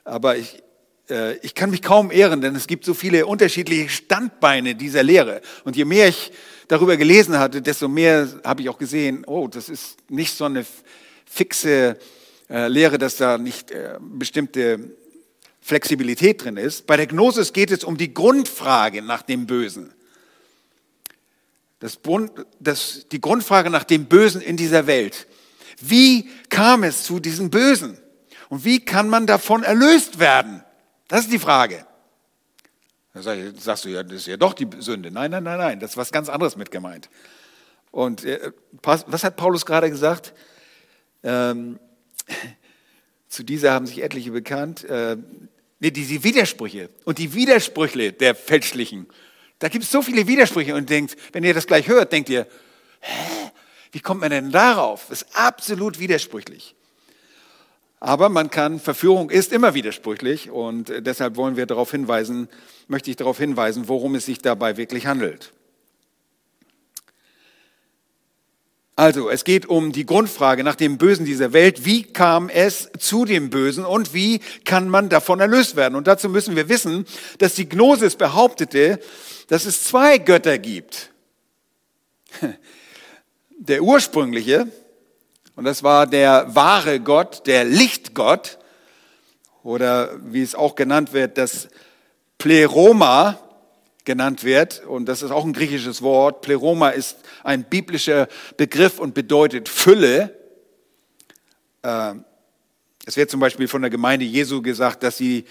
[0.03, 0.65] aber ich,
[1.43, 5.41] ich kann mich kaum ehren, denn es gibt so viele unterschiedliche Standbeine dieser Lehre.
[5.65, 6.33] Und je mehr ich
[6.69, 10.67] darüber gelesen hatte, desto mehr habe ich auch gesehen, oh, das ist nicht so eine
[11.25, 11.99] fixe
[12.51, 14.97] äh, Lehre, dass da nicht äh, bestimmte
[15.61, 16.87] Flexibilität drin ist.
[16.87, 19.93] Bei der Gnosis geht es um die Grundfrage nach dem Bösen.
[21.81, 21.99] Das,
[22.59, 25.27] das, die Grundfrage nach dem Bösen in dieser Welt.
[25.81, 27.99] Wie kam es zu diesem Bösen?
[28.49, 30.65] Und wie kann man davon erlöst werden?
[31.09, 31.87] Das ist die Frage.
[33.15, 35.11] Da sagst du ja, das ist ja doch die Sünde.
[35.11, 37.11] Nein, nein, nein, nein, das ist was ganz anderes mit gemeint.
[37.91, 40.35] Und äh, was hat Paulus gerade gesagt?
[41.25, 41.81] Ähm,
[43.29, 44.85] zu dieser haben sich etliche bekannt.
[44.85, 45.17] Äh,
[45.81, 49.09] nee, diese Widersprüche und die Widersprüche der Fälschlichen
[49.59, 52.47] da gibt es so viele Widersprüche und denkt, wenn ihr das gleich hört, denkt ihr,
[53.01, 53.51] hä,
[53.93, 55.07] wie kommt man denn darauf?
[55.09, 56.77] Das ist absolut widersprüchlich.
[58.01, 62.49] Aber man kann, Verführung ist immer widersprüchlich und deshalb wollen wir darauf hinweisen,
[62.87, 65.53] möchte ich darauf hinweisen, worum es sich dabei wirklich handelt.
[68.99, 71.85] Also, es geht um die Grundfrage nach dem Bösen dieser Welt.
[71.85, 75.95] Wie kam es zu dem Bösen und wie kann man davon erlöst werden?
[75.95, 77.05] Und dazu müssen wir wissen,
[77.39, 78.99] dass die Gnosis behauptete,
[79.47, 81.13] dass es zwei Götter gibt.
[83.51, 84.67] Der ursprüngliche,
[85.59, 88.59] und das war der wahre Gott, der Lichtgott,
[89.65, 91.67] oder wie es auch genannt wird, das
[92.39, 93.41] Pleroma,
[94.05, 94.87] genannt wird.
[94.87, 96.43] Und das ist auch ein griechisches Wort.
[96.43, 100.33] Pleroma ist ein biblischer Begriff und bedeutet Fülle.
[101.83, 102.15] Äh,
[103.05, 105.45] es wird zum Beispiel von der Gemeinde Jesu gesagt, dass sie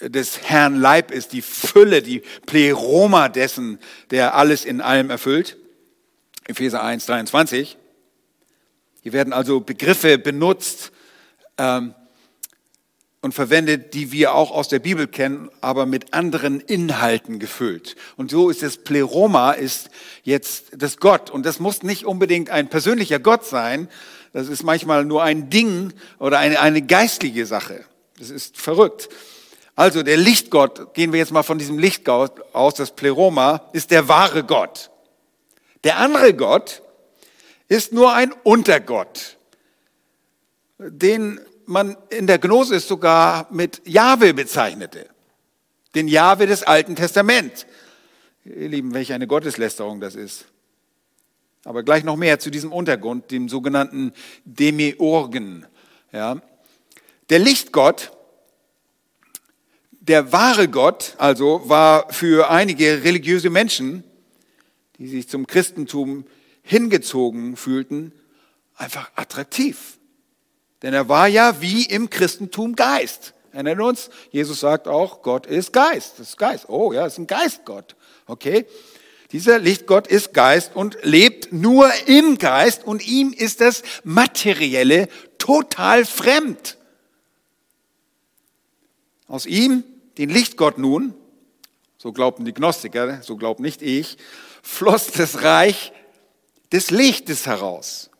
[0.00, 3.80] des Herrn Leib ist, die Fülle, die Pleroma dessen,
[4.12, 5.56] der alles in allem erfüllt.
[6.46, 7.78] Epheser 1, 23.
[9.04, 10.90] Hier werden also Begriffe benutzt,
[11.58, 11.94] ähm,
[13.24, 17.96] und verwendet, die wir auch aus der Bibel kennen, aber mit anderen Inhalten gefüllt.
[18.18, 19.88] Und so ist das Pleroma ist
[20.24, 21.30] jetzt das Gott.
[21.30, 23.88] Und das muss nicht unbedingt ein persönlicher Gott sein.
[24.34, 27.86] Das ist manchmal nur ein Ding oder eine, eine geistliche Sache.
[28.18, 29.08] Das ist verrückt.
[29.74, 34.06] Also der Lichtgott, gehen wir jetzt mal von diesem Lichtgott aus, das Pleroma, ist der
[34.06, 34.90] wahre Gott.
[35.82, 36.82] Der andere Gott
[37.68, 39.38] ist nur ein Untergott,
[40.78, 45.06] den man in der Gnosis sogar mit Jahwe bezeichnete.
[45.94, 47.66] Den Jahwe des Alten Testaments.
[48.44, 50.46] Ihr Lieben, welch eine Gotteslästerung das ist.
[51.64, 54.12] Aber gleich noch mehr zu diesem Untergrund, dem sogenannten
[54.44, 55.66] Demiurgen.
[56.12, 56.42] Ja.
[57.30, 58.12] Der Lichtgott,
[59.92, 64.04] der wahre Gott, also war für einige religiöse Menschen,
[64.98, 66.26] die sich zum Christentum
[66.64, 68.12] hingezogen fühlten,
[68.74, 69.98] einfach attraktiv.
[70.82, 73.34] Denn er war ja wie im Christentum Geist.
[73.52, 76.18] Erinnern uns, Jesus sagt auch, Gott ist Geist.
[76.18, 76.68] Das ist Geist.
[76.68, 77.94] Oh ja, ist ein Geistgott.
[78.26, 78.66] Okay.
[79.30, 86.04] Dieser Lichtgott ist Geist und lebt nur im Geist und ihm ist das Materielle total
[86.04, 86.76] fremd.
[89.26, 89.84] Aus ihm,
[90.18, 91.14] den Lichtgott nun,
[91.96, 94.18] so glaubten die Gnostiker, so glaubt nicht ich,
[94.62, 95.92] floss das Reich
[96.74, 98.10] des Lichtes heraus.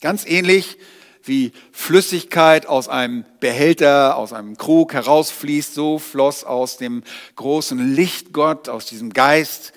[0.00, 0.76] Ganz ähnlich
[1.22, 7.04] wie Flüssigkeit aus einem Behälter, aus einem Krug herausfließt, so floss aus dem
[7.36, 9.72] großen Lichtgott, aus diesem Geist,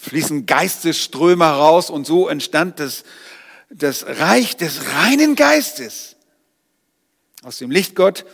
[0.00, 3.02] fließen Geistesströme heraus und so entstand das,
[3.68, 6.14] das Reich des reinen Geistes.
[7.42, 8.24] Aus dem Lichtgott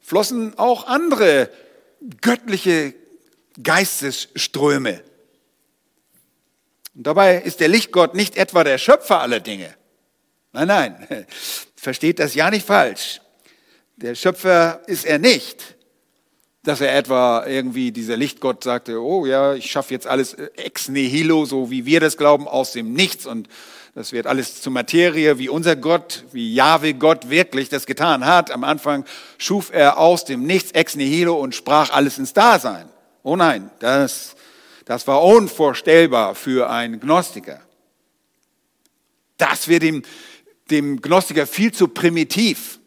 [0.00, 1.50] flossen auch andere
[2.20, 2.94] göttliche
[3.60, 5.02] Geistesströme.
[6.94, 9.74] Und dabei ist der Lichtgott nicht etwa der Schöpfer aller Dinge.
[10.52, 11.26] Nein, nein,
[11.76, 13.20] versteht das ja nicht falsch.
[13.96, 15.76] Der Schöpfer ist er nicht.
[16.62, 21.46] Dass er etwa irgendwie dieser Lichtgott sagte, oh ja, ich schaffe jetzt alles ex nihilo,
[21.46, 23.48] so wie wir das glauben, aus dem Nichts und
[23.94, 28.50] das wird alles zur Materie, wie unser Gott, wie Jahwe Gott wirklich das getan hat.
[28.50, 29.04] Am Anfang
[29.36, 32.88] schuf er aus dem Nichts ex nihilo und sprach alles ins Dasein.
[33.22, 34.36] Oh nein, das,
[34.84, 37.60] das war unvorstellbar für einen Gnostiker.
[39.36, 40.02] Das wird dem,
[40.70, 42.78] dem Gnostiker viel zu primitiv.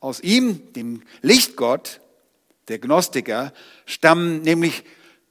[0.00, 2.00] Aus ihm, dem Lichtgott,
[2.68, 3.52] der Gnostiker,
[3.86, 4.84] stammen nämlich,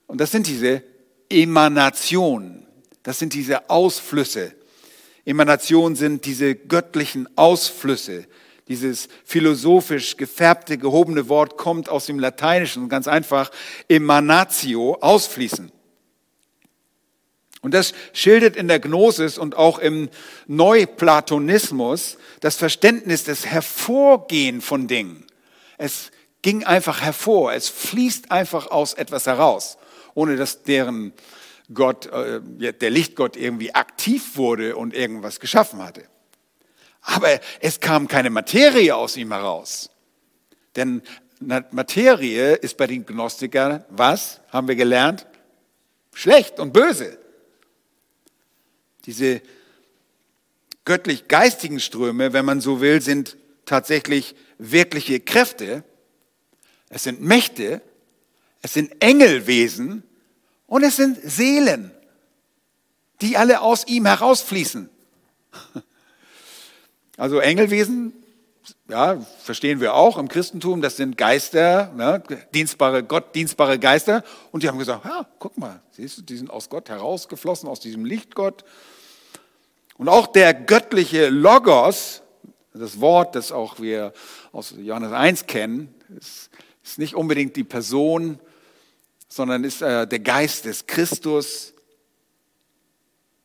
[0.08, 0.84] und das sind diese
[1.30, 2.65] Emanationen,
[3.04, 4.54] das sind diese Ausflüsse.
[5.26, 8.26] Emanationen sind diese göttlichen Ausflüsse.
[8.67, 13.51] Dieses philosophisch gefärbte, gehobene Wort kommt aus dem Lateinischen, ganz einfach,
[13.88, 15.71] emanatio, ausfließen.
[17.62, 20.10] Und das schildert in der Gnosis und auch im
[20.47, 25.25] Neuplatonismus das Verständnis des Hervorgehen von Dingen.
[25.78, 26.12] Es
[26.43, 29.78] ging einfach hervor, es fließt einfach aus etwas heraus,
[30.13, 31.13] ohne dass deren
[31.73, 32.39] Gott, äh,
[32.73, 36.04] der Lichtgott irgendwie aktiv wurde und irgendwas geschaffen hatte.
[37.06, 39.91] Aber es kam keine Materie aus ihm heraus.
[40.76, 41.04] Denn
[41.39, 45.28] Materie ist bei den Gnostikern, was haben wir gelernt?
[46.13, 47.18] Schlecht und böse.
[49.06, 49.41] Diese
[50.84, 55.84] göttlich-geistigen Ströme, wenn man so will, sind tatsächlich wirkliche Kräfte.
[56.89, 57.82] Es sind Mächte,
[58.63, 60.04] es sind Engelwesen
[60.65, 61.91] und es sind Seelen,
[63.22, 64.89] die alle aus ihm herausfließen.
[67.17, 68.13] Also Engelwesen,
[68.89, 72.21] ja, verstehen wir auch im Christentum, das sind Geister, ne,
[72.54, 74.23] dienstbare, Gott dienstbare Geister.
[74.51, 77.80] Und die haben gesagt, ja, guck mal, siehst du, die sind aus Gott herausgeflossen, aus
[77.80, 78.65] diesem Lichtgott.
[79.97, 82.21] Und auch der göttliche Logos,
[82.73, 84.12] das Wort, das auch wir
[84.51, 86.49] aus Johannes 1 kennen, ist,
[86.84, 88.39] ist nicht unbedingt die Person,
[89.30, 91.73] sondern ist äh, der Geist des Christus.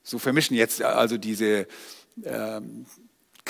[0.02, 1.68] So vermischen jetzt also diese
[2.22, 2.60] äh,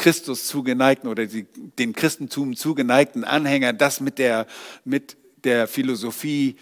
[0.00, 1.46] Christus zugeneigten oder die,
[1.78, 4.46] dem Christentum zugeneigten Anhänger das mit der,
[4.84, 6.56] mit der Philosophie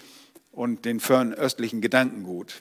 [0.50, 2.60] und den fernöstlichen Gedankengut.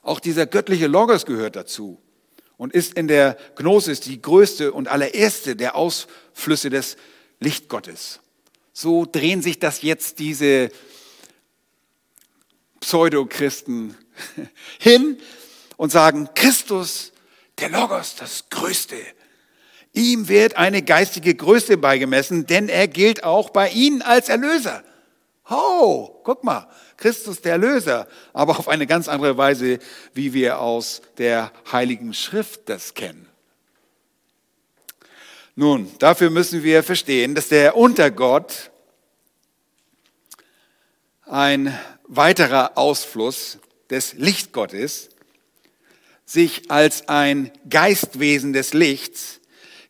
[0.00, 2.00] Auch dieser göttliche Logos gehört dazu
[2.56, 6.96] und ist in der Gnosis die größte und allererste der Ausflüsse des
[7.38, 8.20] Lichtgottes.
[8.72, 10.70] So drehen sich das jetzt diese
[12.80, 13.94] Pseudochristen
[14.78, 15.18] hin
[15.76, 17.12] und sagen, Christus,
[17.58, 18.96] der Logos, das Größte.
[19.92, 24.82] Ihm wird eine geistige Größe beigemessen, denn er gilt auch bei ihnen als Erlöser.
[25.50, 29.80] Oh, guck mal, Christus der Erlöser, aber auf eine ganz andere Weise,
[30.14, 33.28] wie wir aus der Heiligen Schrift das kennen.
[35.54, 38.70] Nun, dafür müssen wir verstehen, dass der Untergott
[41.26, 43.58] ein weiterer Ausfluss
[43.90, 45.10] des Lichtgottes
[46.24, 49.41] sich als ein Geistwesen des Lichts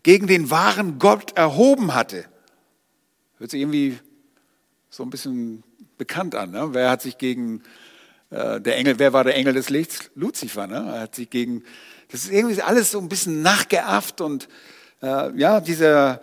[0.03, 2.25] gegen den wahren Gott erhoben hatte.
[3.38, 3.99] Hört sich irgendwie
[4.91, 5.62] so ein bisschen
[5.99, 6.50] bekannt an.
[6.50, 6.69] Ne?
[6.73, 7.63] Wer hat sich gegen
[8.31, 10.11] äh, der Engel, wer war der Engel des Lichts?
[10.15, 10.67] Luzifer.
[10.67, 10.77] Ne?
[10.77, 11.65] Er hat sich gegen,
[12.11, 14.48] das ist irgendwie alles so ein bisschen nachgeafft und
[15.03, 16.21] äh, ja, dieser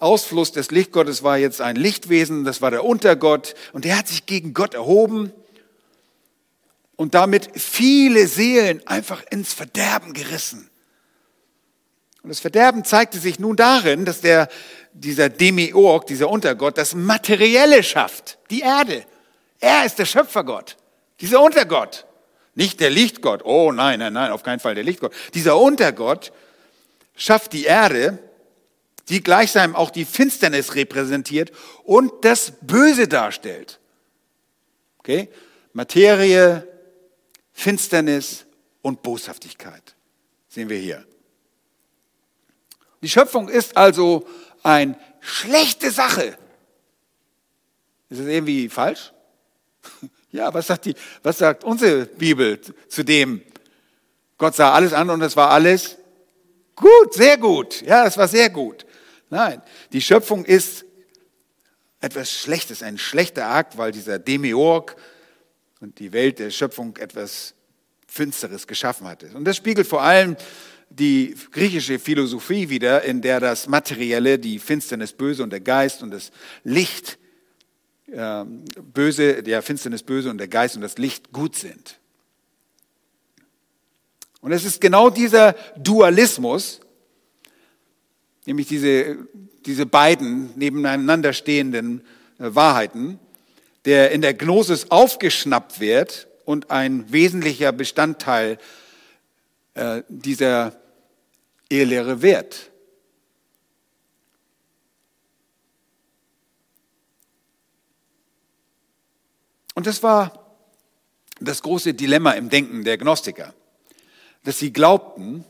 [0.00, 4.26] Ausfluss des Lichtgottes war jetzt ein Lichtwesen, das war der Untergott und der hat sich
[4.26, 5.32] gegen Gott erhoben
[6.96, 10.68] und damit viele Seelen einfach ins Verderben gerissen.
[12.24, 14.48] Und das Verderben zeigte sich nun darin, dass der,
[14.92, 19.04] dieser Demiurg, dieser Untergott, das Materielle schafft, die Erde.
[19.60, 20.76] Er ist der Schöpfergott,
[21.20, 22.06] dieser Untergott.
[22.56, 23.44] Nicht der Lichtgott.
[23.44, 25.12] Oh nein, nein, nein, auf keinen Fall der Lichtgott.
[25.34, 26.32] Dieser Untergott
[27.16, 28.18] schafft die Erde
[29.08, 31.52] die gleichsam auch die Finsternis repräsentiert
[31.84, 33.80] und das Böse darstellt.
[34.98, 35.28] Okay?
[35.72, 36.66] Materie,
[37.52, 38.46] Finsternis
[38.82, 39.94] und Boshaftigkeit
[40.48, 41.04] sehen wir hier.
[43.04, 44.26] Die Schöpfung ist also
[44.62, 46.38] eine schlechte Sache.
[48.08, 49.12] Ist das irgendwie falsch?
[50.30, 53.40] Ja, was sagt, die, was sagt unsere Bibel zu dem?
[54.36, 55.96] Gott sah alles an und es war alles
[56.74, 57.82] gut, sehr gut.
[57.82, 58.84] Ja, es war sehr gut.
[59.30, 60.84] Nein, die Schöpfung ist
[62.00, 64.96] etwas Schlechtes, ein schlechter Akt, weil dieser Demiurg
[65.78, 67.54] und die Welt der Schöpfung etwas
[68.08, 69.28] Finsteres geschaffen hatte.
[69.34, 70.36] Und das spiegelt vor allem
[70.98, 76.10] die griechische Philosophie wieder, in der das Materielle, die Finsternis böse und der Geist und
[76.10, 76.30] das
[76.62, 77.18] Licht
[78.06, 81.98] äh, böse, der Finsternis böse und der Geist und das Licht gut sind.
[84.40, 86.80] Und es ist genau dieser Dualismus,
[88.46, 89.16] nämlich diese,
[89.64, 92.02] diese beiden nebeneinander stehenden
[92.38, 93.18] äh, Wahrheiten,
[93.84, 98.58] der in der Gnosis aufgeschnappt wird und ein wesentlicher Bestandteil
[99.74, 100.72] äh, dieser
[101.70, 102.70] Ehelehre wird.
[109.74, 110.56] Und das war
[111.40, 113.54] das große Dilemma im Denken der Gnostiker,
[114.44, 115.44] dass sie glaubten,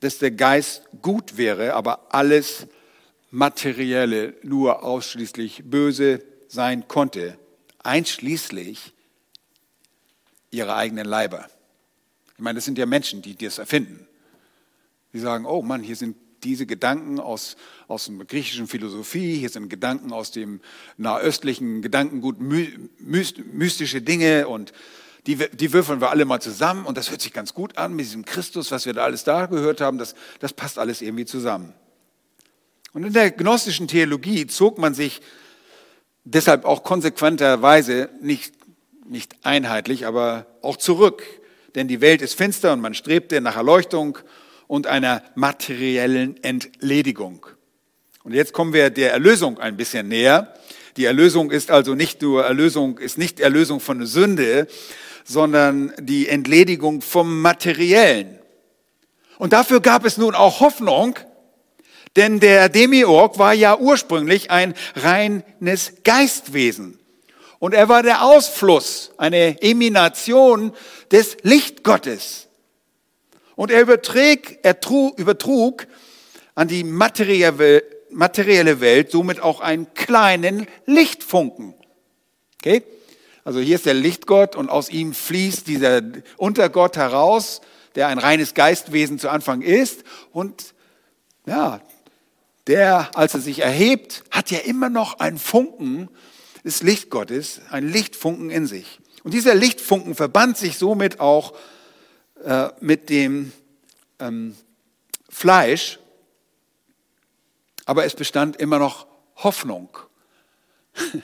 [0.00, 2.66] dass der Geist gut wäre, aber alles
[3.30, 7.38] Materielle nur ausschließlich böse sein konnte,
[7.82, 8.92] einschließlich
[10.50, 11.48] ihrer eigenen Leiber.
[12.34, 14.06] Ich meine, das sind ja Menschen, die das erfinden.
[15.12, 17.56] Die sagen, oh Mann, hier sind diese Gedanken aus,
[17.88, 20.60] aus der griechischen Philosophie, hier sind Gedanken aus dem
[20.96, 24.72] nahöstlichen Gedankengut, mystische Dinge und
[25.26, 28.06] die, die würfeln wir alle mal zusammen und das hört sich ganz gut an mit
[28.06, 31.74] diesem Christus, was wir da alles da gehört haben, das, das passt alles irgendwie zusammen.
[32.92, 35.20] Und in der gnostischen Theologie zog man sich
[36.24, 38.54] deshalb auch konsequenterweise nicht,
[39.06, 41.22] nicht einheitlich, aber auch zurück.
[41.74, 44.18] Denn die Welt ist finster und man strebte nach Erleuchtung
[44.72, 47.44] und einer materiellen Entledigung.
[48.24, 50.54] Und jetzt kommen wir der Erlösung ein bisschen näher.
[50.96, 54.66] Die Erlösung ist also nicht nur Erlösung, ist nicht Erlösung von Sünde,
[55.24, 58.38] sondern die Entledigung vom Materiellen.
[59.36, 61.18] Und dafür gab es nun auch Hoffnung,
[62.16, 66.98] denn der Demiurg war ja ursprünglich ein reines Geistwesen.
[67.58, 70.72] Und er war der Ausfluss, eine Emination
[71.10, 72.48] des Lichtgottes.
[73.56, 75.86] Und er übertrug, er trug, übertrug
[76.54, 77.60] an die materielle,
[78.80, 81.74] Welt somit auch einen kleinen Lichtfunken.
[82.60, 82.82] Okay?
[83.44, 86.02] Also hier ist der Lichtgott und aus ihm fließt dieser
[86.36, 87.60] Untergott heraus,
[87.94, 90.04] der ein reines Geistwesen zu Anfang ist.
[90.30, 90.74] Und
[91.46, 91.80] ja,
[92.68, 96.08] der, als er sich erhebt, hat ja immer noch einen Funken
[96.64, 99.00] des Lichtgottes, einen Lichtfunken in sich.
[99.24, 101.54] Und dieser Lichtfunken verband sich somit auch
[102.44, 103.52] äh, mit dem
[104.18, 104.56] ähm,
[105.28, 105.98] Fleisch,
[107.84, 109.96] aber es bestand immer noch Hoffnung.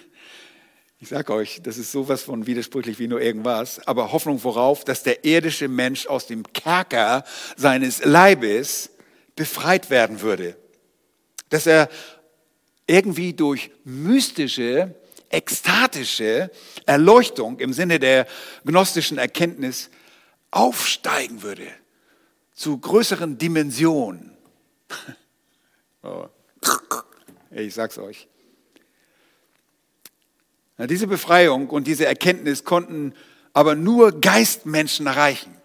[1.01, 5.05] Ich sage euch, das ist sowas von widersprüchlich wie nur irgendwas, aber Hoffnung worauf, dass
[5.05, 7.23] der irdische Mensch aus dem Kerker
[7.57, 8.91] seines Leibes
[9.37, 10.57] befreit werden würde.
[11.51, 11.89] Dass er
[12.89, 14.97] irgendwie durch mystische,
[15.31, 16.51] ekstatische
[16.85, 18.27] Erleuchtung im Sinne der
[18.65, 19.91] gnostischen Erkenntnis
[20.51, 21.67] aufsteigen würde
[22.55, 24.37] zu größeren Dimensionen.
[26.01, 26.29] Oh.
[27.51, 28.29] Ich sag's euch.
[30.79, 33.15] Diese Befreiung und diese Erkenntnis konnten
[33.53, 35.57] aber nur Geistmenschen erreichen,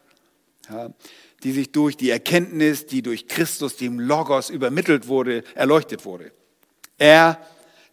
[1.43, 6.31] die sich durch die Erkenntnis, die durch Christus, dem Logos übermittelt wurde, erleuchtet wurde.
[6.97, 7.39] Er,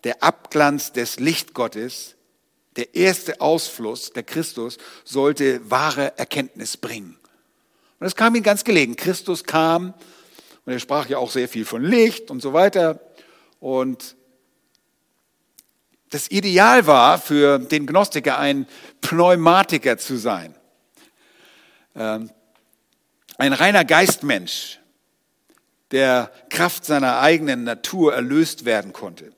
[0.04, 2.16] der Abglanz des Lichtgottes,
[2.76, 7.18] der erste Ausfluss, der Christus, sollte wahre Erkenntnis bringen.
[7.98, 8.96] Und das kam ihm ganz gelegen.
[8.96, 9.94] Christus kam
[10.64, 13.00] und er sprach ja auch sehr viel von Licht und so weiter.
[13.58, 14.16] Und
[16.10, 18.66] das Ideal war für den Gnostiker ein
[19.00, 20.54] Pneumatiker zu sein.
[21.94, 22.30] Ähm,
[23.38, 24.80] ein reiner Geistmensch,
[25.92, 29.32] der Kraft seiner eigenen Natur erlöst werden konnte.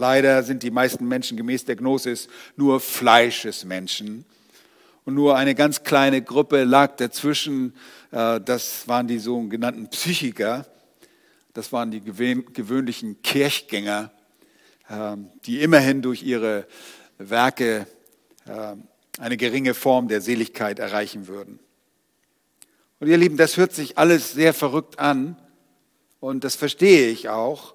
[0.00, 4.24] Leider sind die meisten Menschen gemäß der Gnosis nur Fleischesmenschen.
[5.04, 7.74] Und nur eine ganz kleine Gruppe lag dazwischen.
[8.10, 10.64] Äh, das waren die sogenannten Psychiker.
[11.52, 14.10] Das waren die gewöhnlichen Kirchgänger
[14.88, 16.66] ähm, die immerhin durch ihre
[17.18, 17.86] Werke
[18.48, 18.84] ähm,
[19.18, 21.60] eine geringe Form der Seligkeit erreichen würden.
[22.98, 25.36] Und ihr Lieben, das hört sich alles sehr verrückt an
[26.18, 27.74] Und das verstehe ich auch.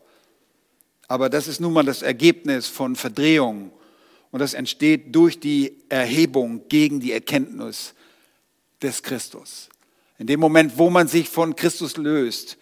[1.08, 3.72] Aber das ist nun mal das Ergebnis von Verdrehung.
[4.32, 7.94] Und das entsteht durch die Erhebung gegen die Erkenntnis
[8.82, 9.70] des Christus.
[10.18, 12.58] In dem Moment, wo man sich von Christus löst,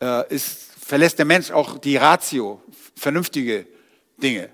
[0.00, 2.62] äh, ist, verlässt der Mensch auch die Ratio,
[2.96, 3.66] vernünftige
[4.22, 4.50] Dinge.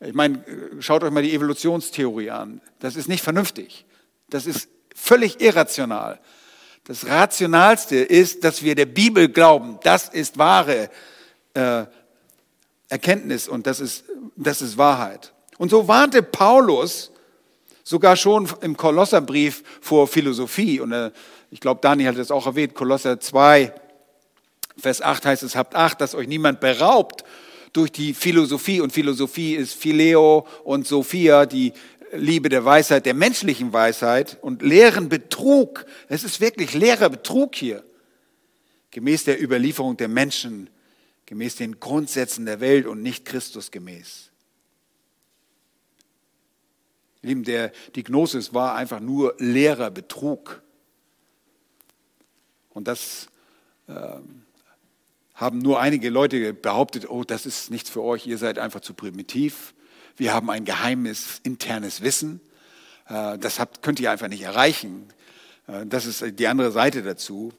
[0.00, 0.44] Ich meine,
[0.80, 2.60] schaut euch mal die Evolutionstheorie an.
[2.78, 3.84] Das ist nicht vernünftig.
[4.28, 6.20] Das ist völlig irrational.
[6.84, 9.78] Das Rationalste ist, dass wir der Bibel glauben.
[9.82, 10.90] Das ist wahre
[11.54, 11.84] äh,
[12.94, 14.04] Erkenntnis und das ist,
[14.36, 15.32] das ist Wahrheit.
[15.58, 17.10] Und so warnte Paulus
[17.82, 20.78] sogar schon im Kolosserbrief vor Philosophie.
[20.78, 21.10] Und äh,
[21.50, 23.74] ich glaube, Daniel hat es auch erwähnt, Kolosser 2,
[24.76, 27.24] Vers 8 heißt es, habt Acht, dass euch niemand beraubt
[27.72, 28.80] durch die Philosophie.
[28.80, 31.72] Und Philosophie ist Phileo und Sophia, die
[32.12, 35.84] Liebe der Weisheit, der menschlichen Weisheit und leeren Betrug.
[36.08, 37.82] Es ist wirklich leerer Betrug hier.
[38.92, 40.70] Gemäß der Überlieferung der Menschen,
[41.26, 44.30] gemäß den Grundsätzen der Welt und nicht Christus gemäß.
[47.22, 50.62] Lieben, der, die Gnosis war einfach nur leerer Betrug.
[52.70, 53.28] Und das
[53.86, 53.94] äh,
[55.34, 58.92] haben nur einige Leute behauptet, oh, das ist nichts für euch, ihr seid einfach zu
[58.94, 59.74] primitiv.
[60.16, 62.40] Wir haben ein geheimes internes Wissen.
[63.08, 65.08] Äh, das habt, könnt ihr einfach nicht erreichen.
[65.66, 67.52] Äh, das ist die andere Seite dazu.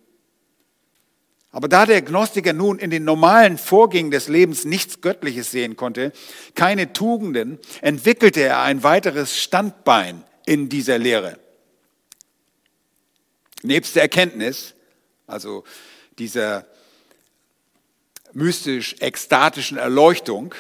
[1.56, 6.12] Aber da der Gnostiker nun in den normalen Vorgängen des Lebens nichts Göttliches sehen konnte,
[6.54, 11.40] keine Tugenden, entwickelte er ein weiteres Standbein in dieser Lehre.
[13.64, 14.74] Nebst der Erkenntnis,
[15.28, 15.64] also
[16.20, 16.68] dieser
[18.34, 20.54] mystisch-ekstatischen Erleuchtung,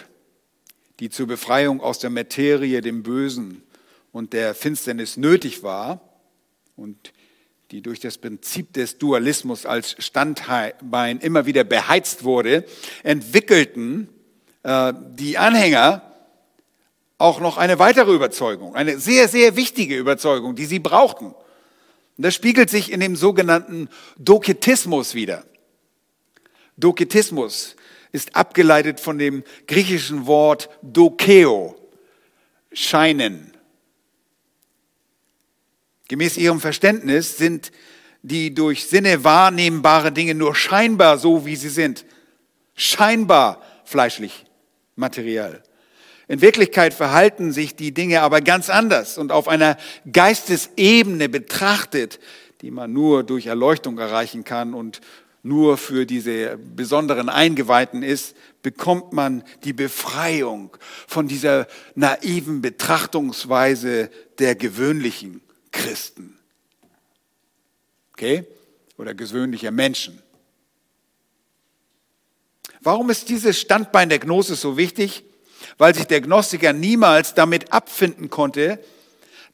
[1.02, 3.64] die zur Befreiung aus der Materie, dem Bösen
[4.14, 6.00] und der Finsternis nötig war
[6.78, 7.12] und
[7.76, 12.63] die durch das Prinzip des Dualismus als Standbein immer wieder beheizt wurde,
[13.03, 14.07] entwickelten
[14.63, 16.01] äh, die Anhänger
[17.17, 21.26] auch noch eine weitere Überzeugung, eine sehr, sehr wichtige Überzeugung, die sie brauchten.
[21.26, 21.36] Und
[22.15, 25.43] das spiegelt sich in dem sogenannten Doketismus wieder.
[26.78, 27.76] Doketismus
[28.13, 31.76] ist abgeleitet von dem griechischen Wort dokeo,
[32.71, 33.51] scheinen.
[36.08, 37.72] Gemäß ihrem Verständnis sind
[38.22, 42.06] die durch Sinne wahrnehmbare Dinge nur scheinbar so, wie sie sind.
[42.76, 44.45] Scheinbar fleischlich,
[44.95, 45.62] materiell.
[46.28, 49.78] In Wirklichkeit verhalten sich die Dinge aber ganz anders und auf einer
[50.12, 52.20] Geistesebene betrachtet,
[52.62, 55.01] die man nur durch Erleuchtung erreichen kann und
[55.43, 60.76] nur für diese besonderen Eingeweihten ist, bekommt man die Befreiung
[61.08, 65.41] von dieser naiven Betrachtungsweise der gewöhnlichen
[65.76, 66.39] Christen.
[68.13, 68.45] Okay?
[68.97, 70.21] Oder gewöhnlicher Menschen.
[72.80, 75.23] Warum ist dieses Standbein der Gnosis so wichtig?
[75.78, 78.80] Weil sich der Gnostiker niemals damit abfinden konnte,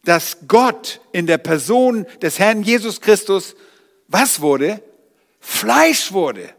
[0.03, 3.55] dass Gott in der Person des Herrn Jesus Christus
[4.07, 4.83] was wurde?
[5.39, 6.53] Fleisch wurde.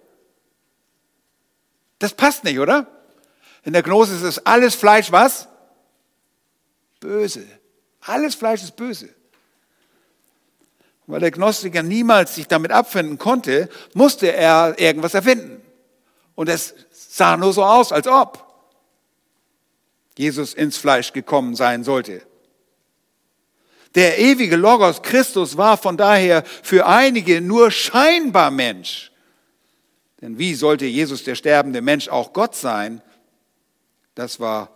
[1.98, 2.86] Das passt nicht, oder?
[3.64, 5.46] In der Gnosis ist alles Fleisch was?
[6.98, 7.46] Böse.
[8.00, 9.14] Alles Fleisch ist böse.
[11.12, 15.60] Weil der Gnostiker niemals sich damit abfinden konnte, musste er irgendwas erfinden.
[16.34, 18.50] Und es sah nur so aus, als ob
[20.16, 22.22] Jesus ins Fleisch gekommen sein sollte.
[23.94, 29.12] Der ewige Logos Christus war von daher für einige nur scheinbar Mensch.
[30.22, 33.02] Denn wie sollte Jesus, der sterbende Mensch, auch Gott sein?
[34.14, 34.70] Das war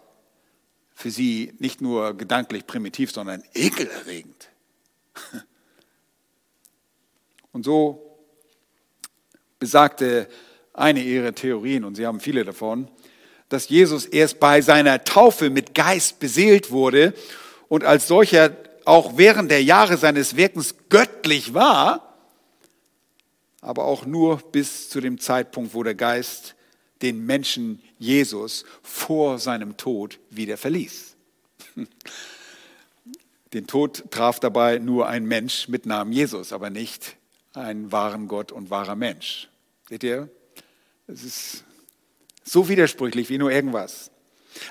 [0.94, 4.50] für sie nicht nur gedanklich primitiv, sondern ekelerregend.
[7.56, 8.18] Und so
[9.58, 10.28] besagte
[10.74, 12.90] eine ihrer Theorien, und sie haben viele davon,
[13.48, 17.14] dass Jesus erst bei seiner Taufe mit Geist beseelt wurde
[17.68, 18.54] und als solcher
[18.84, 22.18] auch während der Jahre seines Wirkens göttlich war,
[23.62, 26.56] aber auch nur bis zu dem Zeitpunkt, wo der Geist
[27.00, 31.16] den Menschen Jesus vor seinem Tod wieder verließ.
[33.52, 37.16] Den Tod traf dabei nur ein Mensch mit Namen Jesus, aber nicht
[37.56, 39.48] einen wahren Gott und wahrer Mensch.
[39.88, 40.28] Seht ihr?
[41.06, 41.64] Es ist
[42.44, 44.10] so widersprüchlich wie nur irgendwas.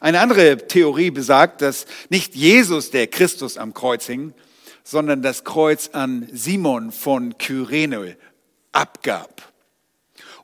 [0.01, 4.33] Eine andere Theorie besagt, dass nicht Jesus der Christus am Kreuz hing,
[4.83, 8.17] sondern das Kreuz an Simon von Kyrene
[8.71, 9.53] abgab.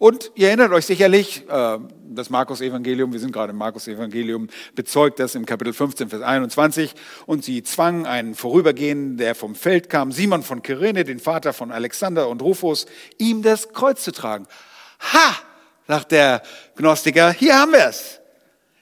[0.01, 1.77] Und ihr erinnert euch sicherlich, äh,
[2.09, 6.95] das Markus-Evangelium, wir sind gerade im Markus-Evangelium, bezeugt das im Kapitel 15, Vers 21.
[7.27, 11.71] Und sie zwangen einen Vorübergehenden, der vom Feld kam, Simon von Kyrene, den Vater von
[11.71, 12.87] Alexander und Rufus,
[13.19, 14.47] ihm das Kreuz zu tragen.
[15.13, 15.35] Ha,
[15.87, 16.41] sagt der
[16.77, 18.21] Gnostiker, hier haben wir es.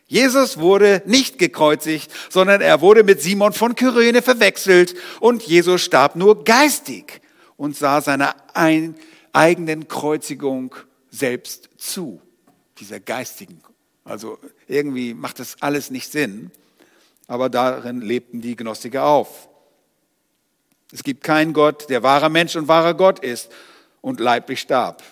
[0.08, 6.16] Jesus wurde nicht gekreuzigt, sondern er wurde mit Simon von Kyrene verwechselt und Jesus starb
[6.16, 7.20] nur geistig
[7.58, 10.76] und sah seiner eigenen Kreuzigung
[11.12, 12.22] selbst zu,
[12.78, 13.62] dieser geistigen.
[14.04, 16.52] Also irgendwie macht das alles nicht Sinn,
[17.28, 19.50] aber darin lebten die Gnostiker auf.
[20.92, 23.52] Es gibt keinen Gott, der wahrer Mensch und wahrer Gott ist
[24.02, 25.04] und leiblich starb.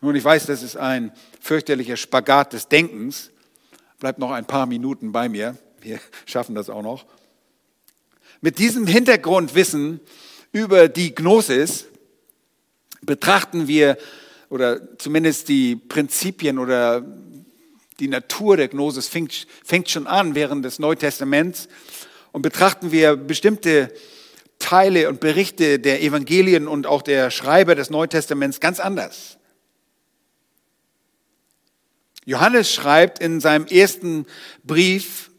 [0.00, 3.30] Nun, ich weiß, das ist ein fürchterlicher Spagat des Denkens.
[3.98, 5.56] Bleibt noch ein paar Minuten bei mir.
[5.80, 7.06] Wir schaffen das auch noch.
[8.40, 10.00] Mit diesem Hintergrundwissen
[10.52, 11.86] über die Gnosis
[13.06, 13.96] betrachten wir,
[14.50, 17.04] oder zumindest die Prinzipien oder
[18.00, 21.68] die Natur der Gnosis fängt, fängt schon an während des Neutestaments
[22.32, 23.92] und betrachten wir bestimmte
[24.58, 29.38] Teile und Berichte der Evangelien und auch der Schreiber des Neutestaments ganz anders.
[32.24, 34.26] Johannes schreibt in seinem ersten
[34.62, 35.30] Brief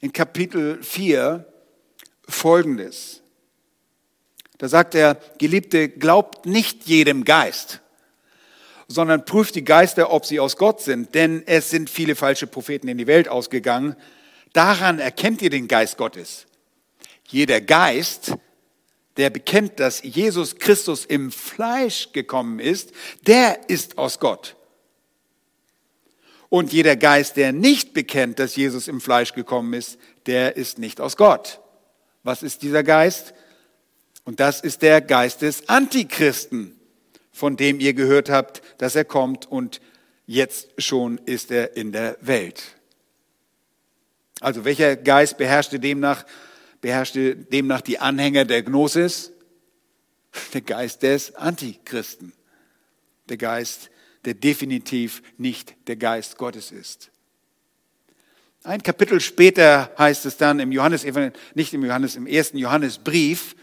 [0.00, 1.44] in Kapitel 4
[2.26, 3.23] Folgendes.
[4.58, 7.80] Da sagt er, Geliebte, glaubt nicht jedem Geist,
[8.86, 12.88] sondern prüft die Geister, ob sie aus Gott sind, denn es sind viele falsche Propheten
[12.88, 13.96] in die Welt ausgegangen.
[14.52, 16.46] Daran erkennt ihr den Geist Gottes.
[17.26, 18.34] Jeder Geist,
[19.16, 22.92] der bekennt, dass Jesus Christus im Fleisch gekommen ist,
[23.26, 24.56] der ist aus Gott.
[26.48, 31.00] Und jeder Geist, der nicht bekennt, dass Jesus im Fleisch gekommen ist, der ist nicht
[31.00, 31.60] aus Gott.
[32.22, 33.34] Was ist dieser Geist?
[34.24, 36.78] Und das ist der Geist des Antichristen,
[37.32, 39.80] von dem ihr gehört habt, dass er kommt und
[40.26, 42.62] jetzt schon ist er in der Welt.
[44.40, 46.24] Also welcher Geist beherrschte demnach,
[46.80, 49.30] beherrschte demnach die Anhänger der Gnosis?
[50.52, 52.32] Der Geist des Antichristen.
[53.28, 53.88] Der Geist
[54.24, 57.10] der definitiv nicht der Geist Gottes ist.
[58.62, 61.04] Ein Kapitel später heißt es dann im Johannes,
[61.54, 63.54] nicht im Johannes, im ersten Johannesbrief,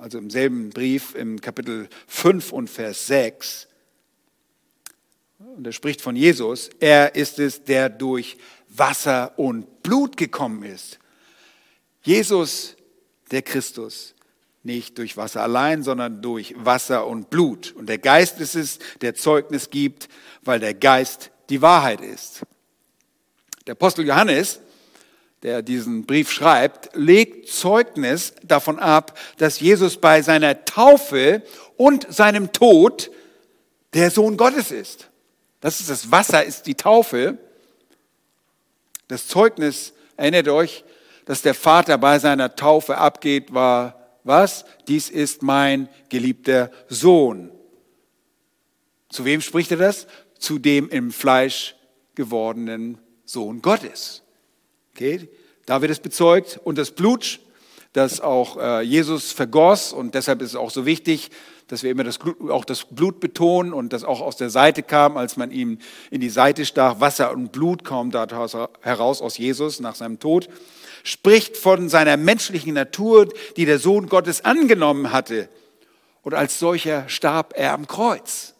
[0.00, 3.68] also im selben Brief im Kapitel 5 und Vers 6,
[5.38, 8.36] und er spricht von Jesus, er ist es, der durch
[8.68, 10.98] Wasser und Blut gekommen ist.
[12.02, 12.76] Jesus,
[13.30, 14.14] der Christus,
[14.64, 17.72] nicht durch Wasser allein, sondern durch Wasser und Blut.
[17.72, 20.08] Und der Geist ist es, der Zeugnis gibt,
[20.42, 22.42] weil der Geist die Wahrheit ist.
[23.66, 24.60] Der Apostel Johannes,
[25.42, 31.42] der diesen Brief schreibt, legt Zeugnis davon ab, dass Jesus bei seiner Taufe
[31.76, 33.10] und seinem Tod
[33.94, 35.08] der Sohn Gottes ist.
[35.60, 37.38] Das ist das Wasser, ist die Taufe.
[39.06, 40.84] Das Zeugnis, erinnert euch,
[41.24, 44.64] dass der Vater bei seiner Taufe abgeht, war was?
[44.88, 47.50] Dies ist mein geliebter Sohn.
[49.08, 50.06] Zu wem spricht er das?
[50.38, 51.74] Zu dem im Fleisch
[52.14, 54.22] gewordenen Sohn Gottes.
[54.98, 55.28] Okay?
[55.64, 57.38] Da wird es bezeugt und das Blut,
[57.92, 61.30] das auch äh, Jesus vergoss und deshalb ist es auch so wichtig,
[61.68, 62.18] dass wir immer das,
[62.48, 65.78] auch das Blut betonen und das auch aus der Seite kam, als man ihm
[66.10, 67.00] in die Seite stach.
[67.00, 70.48] Wasser und Blut kamen daraus heraus aus Jesus nach seinem Tod
[71.04, 75.48] spricht von seiner menschlichen Natur, die der Sohn Gottes angenommen hatte.
[76.22, 78.54] Und als solcher starb er am Kreuz.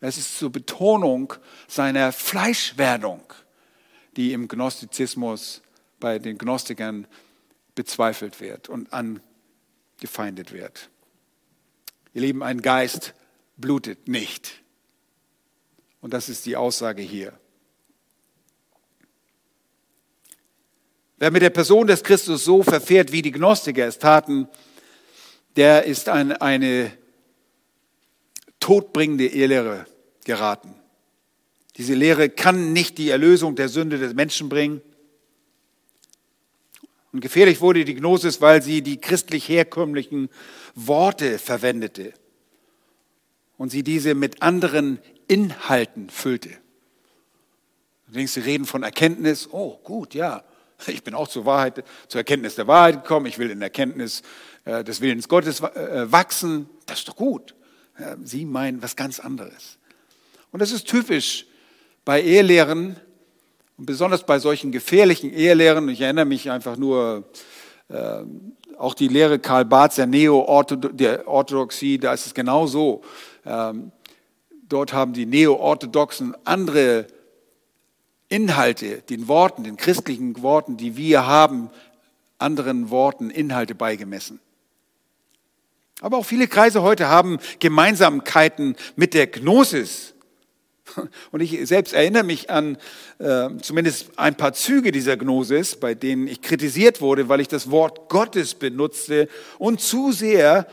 [0.00, 1.34] Das ist zur Betonung
[1.68, 3.22] seiner Fleischwerdung,
[4.16, 5.62] die im Gnostizismus
[5.98, 7.06] bei den Gnostikern
[7.74, 10.90] bezweifelt wird und angefeindet wird.
[12.12, 13.14] Ihr Lieben, ein Geist
[13.56, 14.62] blutet nicht.
[16.00, 17.38] Und das ist die Aussage hier.
[21.18, 24.48] Wer mit der Person des Christus so verfährt, wie die Gnostiker es taten,
[25.56, 26.96] der ist an eine
[28.58, 29.86] todbringende Irrlehre
[30.24, 30.79] geraten.
[31.80, 34.82] Diese Lehre kann nicht die Erlösung der Sünde des Menschen bringen.
[37.10, 40.28] Und gefährlich wurde die Gnosis, weil sie die christlich herkömmlichen
[40.74, 42.12] Worte verwendete
[43.56, 46.50] und sie diese mit anderen Inhalten füllte.
[48.08, 49.48] Du sie reden von Erkenntnis.
[49.50, 50.44] Oh, gut, ja.
[50.86, 53.24] Ich bin auch zur Wahrheit, zur Erkenntnis der Wahrheit gekommen.
[53.24, 54.20] Ich will in Erkenntnis
[54.66, 56.68] äh, des Willens Gottes äh, wachsen.
[56.84, 57.54] Das ist doch gut.
[58.22, 59.78] Sie meinen was ganz anderes.
[60.52, 61.46] Und das ist typisch
[62.04, 62.96] bei Ehelehren
[63.76, 65.88] und besonders bei solchen gefährlichen Ehelehren.
[65.88, 67.24] Ich erinnere mich einfach nur,
[67.88, 68.22] äh,
[68.78, 73.02] auch die Lehre Karl Barths der Neo-Orthodoxie, da ist es genau so.
[73.44, 73.92] Ähm,
[74.68, 77.06] dort haben die Neo-Orthodoxen andere
[78.28, 81.70] Inhalte, den Worten, den christlichen Worten, die wir haben,
[82.38, 84.40] anderen Worten Inhalte beigemessen.
[86.00, 90.14] Aber auch viele Kreise heute haben Gemeinsamkeiten mit der Gnosis.
[91.30, 92.76] Und ich selbst erinnere mich an
[93.18, 97.70] äh, zumindest ein paar Züge dieser Gnosis, bei denen ich kritisiert wurde, weil ich das
[97.70, 99.28] Wort Gottes benutzte
[99.58, 100.66] und zu sehr,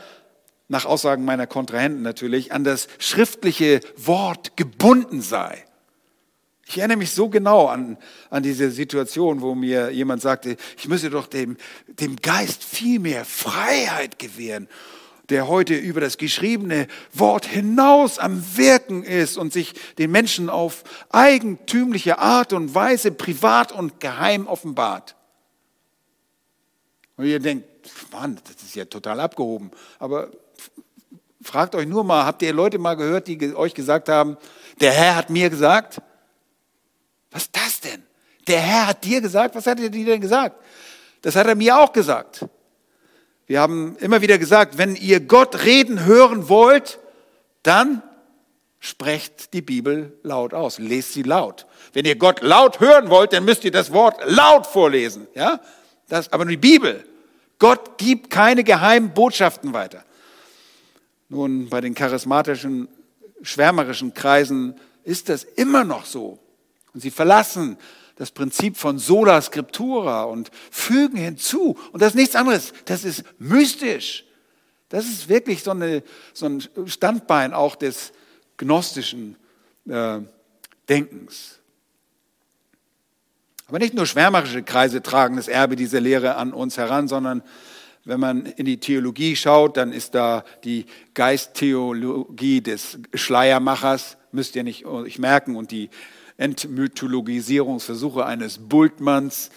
[0.68, 5.64] nach Aussagen meiner Kontrahenten natürlich, an das schriftliche Wort gebunden sei.
[6.66, 7.96] Ich erinnere mich so genau an,
[8.28, 11.56] an diese Situation, wo mir jemand sagte, ich müsse doch dem,
[11.86, 14.68] dem Geist viel mehr Freiheit gewähren
[15.28, 20.84] der heute über das geschriebene Wort hinaus am Wirken ist und sich den Menschen auf
[21.10, 25.16] eigentümliche Art und Weise privat und geheim offenbart.
[27.16, 27.66] Und ihr denkt,
[28.12, 29.70] Mann, das ist ja total abgehoben.
[29.98, 30.30] Aber
[31.42, 34.36] fragt euch nur mal, habt ihr Leute mal gehört, die euch gesagt haben,
[34.80, 36.00] der Herr hat mir gesagt?
[37.30, 38.02] Was ist das denn?
[38.46, 39.54] Der Herr hat dir gesagt?
[39.54, 40.56] Was hat er dir denn gesagt?
[41.20, 42.46] Das hat er mir auch gesagt.
[43.48, 46.98] Wir haben immer wieder gesagt, wenn ihr Gott reden hören wollt,
[47.62, 48.02] dann
[48.78, 51.66] sprecht die Bibel laut aus, lest sie laut.
[51.94, 55.60] Wenn ihr Gott laut hören wollt, dann müsst ihr das Wort laut vorlesen, ja?
[56.08, 57.04] Das aber nur die Bibel.
[57.58, 60.04] Gott gibt keine geheimen Botschaften weiter.
[61.30, 62.86] Nun, bei den charismatischen,
[63.40, 66.38] schwärmerischen Kreisen ist das immer noch so.
[66.92, 67.78] Und sie verlassen
[68.18, 71.78] das Prinzip von sola scriptura und fügen hinzu.
[71.92, 74.24] Und das ist nichts anderes, das ist mystisch.
[74.88, 76.02] Das ist wirklich so, eine,
[76.32, 78.12] so ein Standbein auch des
[78.56, 79.36] gnostischen
[79.88, 80.18] äh,
[80.88, 81.60] Denkens.
[83.68, 87.44] Aber nicht nur schwärmerische Kreise tragen das Erbe dieser Lehre an uns heran, sondern
[88.04, 94.64] wenn man in die Theologie schaut, dann ist da die Geisttheologie des Schleiermachers, müsst ihr
[94.64, 95.90] nicht euch merken, und die
[96.38, 99.50] Entmythologisierungsversuche eines Bultmanns,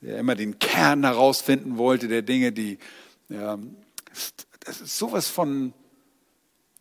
[0.00, 2.78] der immer den Kern herausfinden wollte der Dinge, die,
[3.28, 3.58] ja,
[4.60, 5.74] das ist sowas von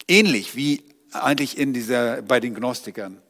[0.08, 3.22] ähnlich wie eigentlich in dieser, bei den Gnostikern.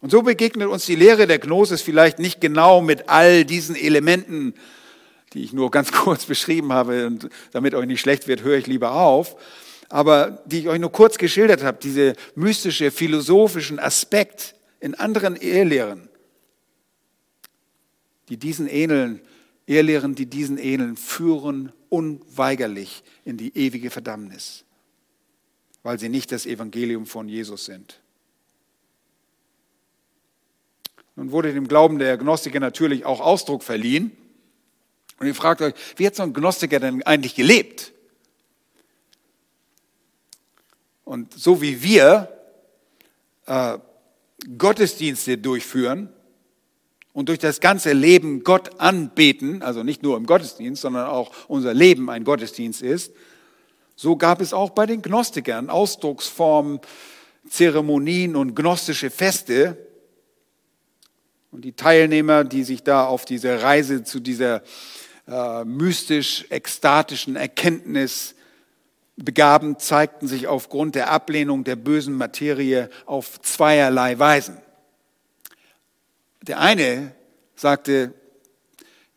[0.00, 4.54] Und so begegnet uns die Lehre der Gnosis vielleicht nicht genau mit all diesen Elementen,
[5.32, 8.68] die ich nur ganz kurz beschrieben habe, und damit euch nicht schlecht wird, höre ich
[8.68, 9.36] lieber auf
[9.92, 16.08] aber die ich euch nur kurz geschildert habe, diese mystische, philosophischen Aspekt in anderen Ehelehren,
[18.30, 19.20] die diesen ähneln,
[19.66, 24.64] Ehelehren, die diesen ähneln, führen unweigerlich in die ewige Verdammnis,
[25.82, 28.00] weil sie nicht das Evangelium von Jesus sind.
[31.16, 34.10] Nun wurde dem Glauben der Gnostiker natürlich auch Ausdruck verliehen.
[35.18, 37.92] Und ihr fragt euch, wie hat so ein Gnostiker denn eigentlich gelebt?
[41.04, 42.28] Und so wie wir
[43.46, 43.78] äh,
[44.58, 46.08] Gottesdienste durchführen
[47.12, 51.74] und durch das ganze Leben Gott anbeten, also nicht nur im Gottesdienst, sondern auch unser
[51.74, 53.12] Leben ein Gottesdienst ist,
[53.94, 56.80] so gab es auch bei den Gnostikern Ausdrucksformen,
[57.48, 59.76] Zeremonien und gnostische Feste.
[61.50, 64.62] Und die Teilnehmer, die sich da auf diese Reise zu dieser
[65.28, 68.34] äh, mystisch-ekstatischen Erkenntnis
[69.16, 74.56] begaben, zeigten sich aufgrund der Ablehnung der bösen Materie auf zweierlei Weisen.
[76.42, 77.14] Der eine
[77.54, 78.14] sagte,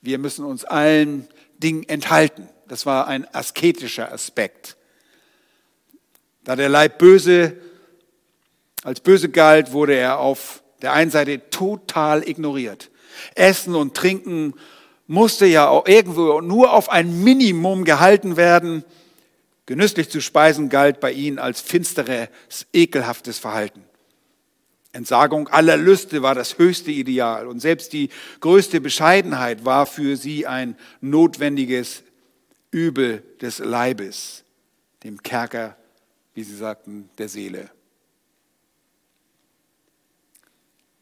[0.01, 1.27] wir müssen uns allen
[1.57, 2.47] Dingen enthalten.
[2.67, 4.77] Das war ein asketischer Aspekt.
[6.43, 7.55] Da der Leib böse
[8.83, 12.91] als böse galt, wurde er auf der einen Seite total ignoriert.
[13.33, 14.53] Essen und Trinken
[15.07, 18.83] musste ja auch irgendwo nur auf ein Minimum gehalten werden,
[19.65, 22.29] Genüsslich zu speisen galt bei ihnen als finsteres,
[22.71, 23.83] ekelhaftes Verhalten.
[24.91, 28.09] Entsagung aller Lüste war das höchste Ideal und selbst die
[28.39, 32.03] größte Bescheidenheit war für sie ein notwendiges
[32.71, 34.43] Übel des Leibes,
[35.03, 35.75] dem Kerker,
[36.33, 37.69] wie sie sagten, der Seele.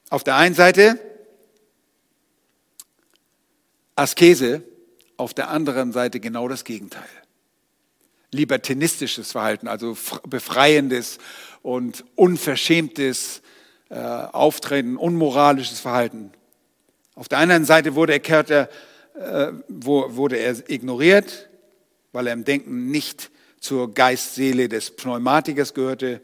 [0.09, 0.99] Auf der einen Seite
[3.95, 4.64] Askese,
[5.18, 7.22] auf der anderen Seite genau das Gegenteil
[8.34, 11.19] libertinistisches Verhalten, also befreiendes
[11.61, 13.41] und unverschämtes
[13.89, 16.31] äh, Auftreten, unmoralisches Verhalten.
[17.15, 18.69] Auf der anderen Seite wurde er, Kerter,
[19.15, 21.49] äh, wurde er ignoriert,
[22.11, 23.29] weil er im Denken nicht
[23.59, 26.21] zur Geistseele des Pneumatikers gehörte.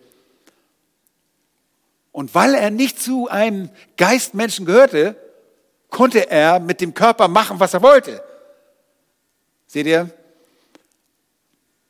[2.12, 5.16] Und weil er nicht zu einem Geistmenschen gehörte,
[5.90, 8.24] konnte er mit dem Körper machen, was er wollte.
[9.68, 10.10] Seht ihr?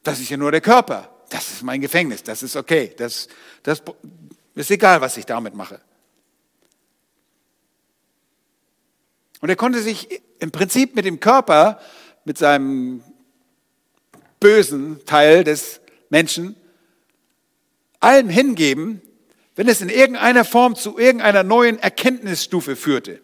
[0.09, 1.09] Das ist ja nur der Körper.
[1.29, 2.23] Das ist mein Gefängnis.
[2.23, 2.93] Das ist okay.
[2.97, 3.27] Das,
[3.63, 3.81] das
[4.55, 5.79] ist egal, was ich damit mache.
[9.41, 11.79] Und er konnte sich im Prinzip mit dem Körper,
[12.25, 13.03] mit seinem
[14.39, 15.79] bösen Teil des
[16.09, 16.55] Menschen,
[17.99, 19.01] allem hingeben,
[19.55, 23.21] wenn es in irgendeiner Form zu irgendeiner neuen Erkenntnisstufe führte.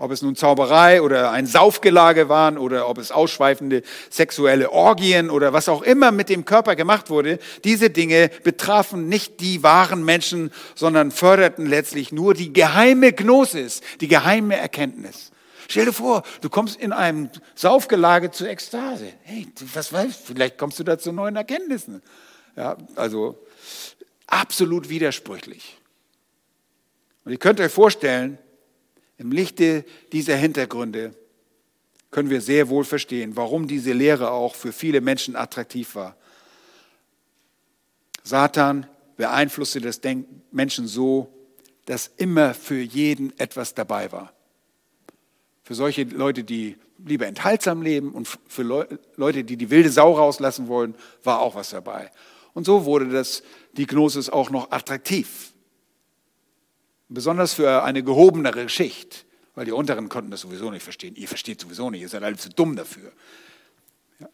[0.00, 5.52] Ob es nun Zauberei oder ein Saufgelage waren oder ob es ausschweifende sexuelle Orgien oder
[5.52, 10.52] was auch immer mit dem Körper gemacht wurde, diese Dinge betrafen nicht die wahren Menschen,
[10.76, 15.32] sondern förderten letztlich nur die geheime Gnosis, die geheime Erkenntnis.
[15.68, 19.12] Stell dir vor, du kommst in einem Saufgelage zur Ekstase.
[19.24, 22.02] Hey, was weißt vielleicht kommst du da zu neuen Erkenntnissen.
[22.56, 23.44] Ja, also
[24.28, 25.76] absolut widersprüchlich.
[27.24, 28.38] Und ihr könnt euch vorstellen,
[29.18, 31.14] im Lichte dieser Hintergründe
[32.10, 36.16] können wir sehr wohl verstehen, warum diese Lehre auch für viele Menschen attraktiv war.
[38.22, 41.28] Satan beeinflusste das Denken Menschen so,
[41.84, 44.32] dass immer für jeden etwas dabei war.
[45.64, 48.62] Für solche Leute, die lieber enthaltsam leben und für
[49.16, 50.94] Leute, die die wilde Sau rauslassen wollen,
[51.24, 52.10] war auch was dabei.
[52.54, 53.42] Und so wurde das,
[53.72, 55.52] die Gnosis auch noch attraktiv.
[57.08, 61.16] Besonders für eine gehobenere Schicht, weil die Unteren konnten das sowieso nicht verstehen.
[61.16, 63.12] Ihr versteht sowieso nicht, ihr seid alle zu dumm dafür.
[64.20, 64.28] Ja.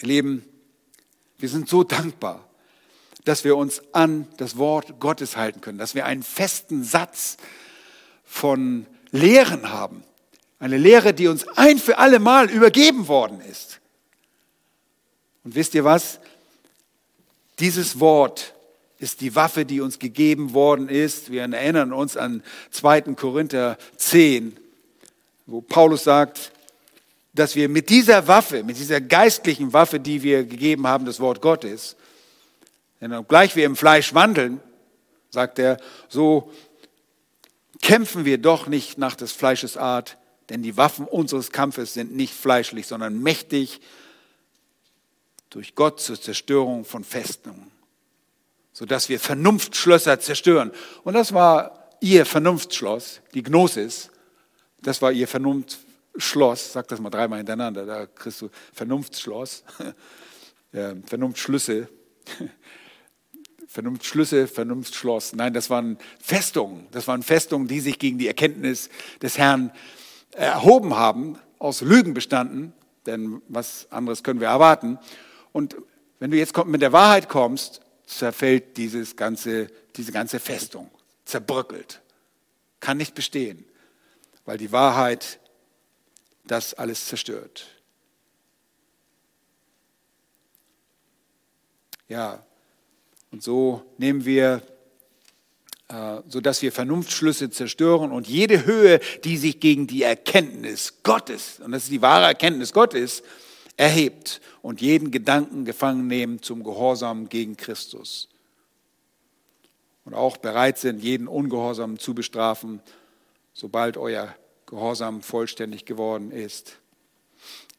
[0.00, 0.44] Leben,
[1.38, 2.48] wir sind so dankbar,
[3.24, 7.36] dass wir uns an das Wort Gottes halten können, dass wir einen festen Satz
[8.24, 10.02] von Lehren haben.
[10.58, 13.80] Eine Lehre, die uns ein für alle Mal übergeben worden ist.
[15.44, 16.20] Und wisst ihr was?
[17.58, 18.53] Dieses Wort
[19.04, 21.30] ist die Waffe, die uns gegeben worden ist.
[21.30, 23.02] Wir erinnern uns an 2.
[23.14, 24.56] Korinther 10,
[25.46, 26.50] wo Paulus sagt,
[27.34, 31.42] dass wir mit dieser Waffe, mit dieser geistlichen Waffe, die wir gegeben haben, das Wort
[31.42, 31.96] Gottes,
[33.00, 34.60] denn obgleich wir im Fleisch wandeln,
[35.30, 35.76] sagt er,
[36.08, 36.50] so
[37.82, 40.16] kämpfen wir doch nicht nach des Fleisches Art,
[40.48, 43.82] denn die Waffen unseres Kampfes sind nicht fleischlich, sondern mächtig
[45.50, 47.73] durch Gott zur Zerstörung von Festungen
[48.74, 50.72] sodass wir Vernunftschlösser zerstören.
[51.04, 54.10] Und das war ihr Vernunftschloss, die Gnosis.
[54.82, 56.72] Das war ihr Vernunftschloss.
[56.72, 59.64] Sag das mal dreimal hintereinander, da kriegst du Vernunftschloss,
[61.06, 61.88] Vernunftschlüsse.
[63.68, 65.34] Vernunftschlüsse, Vernunftschloss.
[65.34, 66.88] Nein, das waren Festungen.
[66.90, 68.90] Das waren Festungen, die sich gegen die Erkenntnis
[69.22, 69.70] des Herrn
[70.32, 72.72] erhoben haben, aus Lügen bestanden.
[73.06, 74.98] Denn was anderes können wir erwarten.
[75.52, 75.76] Und
[76.18, 80.90] wenn du jetzt mit der Wahrheit kommst zerfällt dieses ganze, diese ganze Festung,
[81.24, 82.00] zerbröckelt,
[82.80, 83.64] kann nicht bestehen,
[84.44, 85.40] weil die Wahrheit
[86.46, 87.66] das alles zerstört.
[92.08, 92.44] Ja,
[93.30, 94.62] und so nehmen wir,
[95.88, 101.72] äh, sodass wir Vernunftschlüsse zerstören und jede Höhe, die sich gegen die Erkenntnis Gottes, und
[101.72, 103.22] das ist die wahre Erkenntnis Gottes,
[103.76, 108.28] erhebt und jeden Gedanken gefangen nehmen zum Gehorsam gegen Christus.
[110.04, 112.80] Und auch bereit sind, jeden Ungehorsam zu bestrafen,
[113.52, 114.34] sobald euer
[114.66, 116.78] Gehorsam vollständig geworden ist.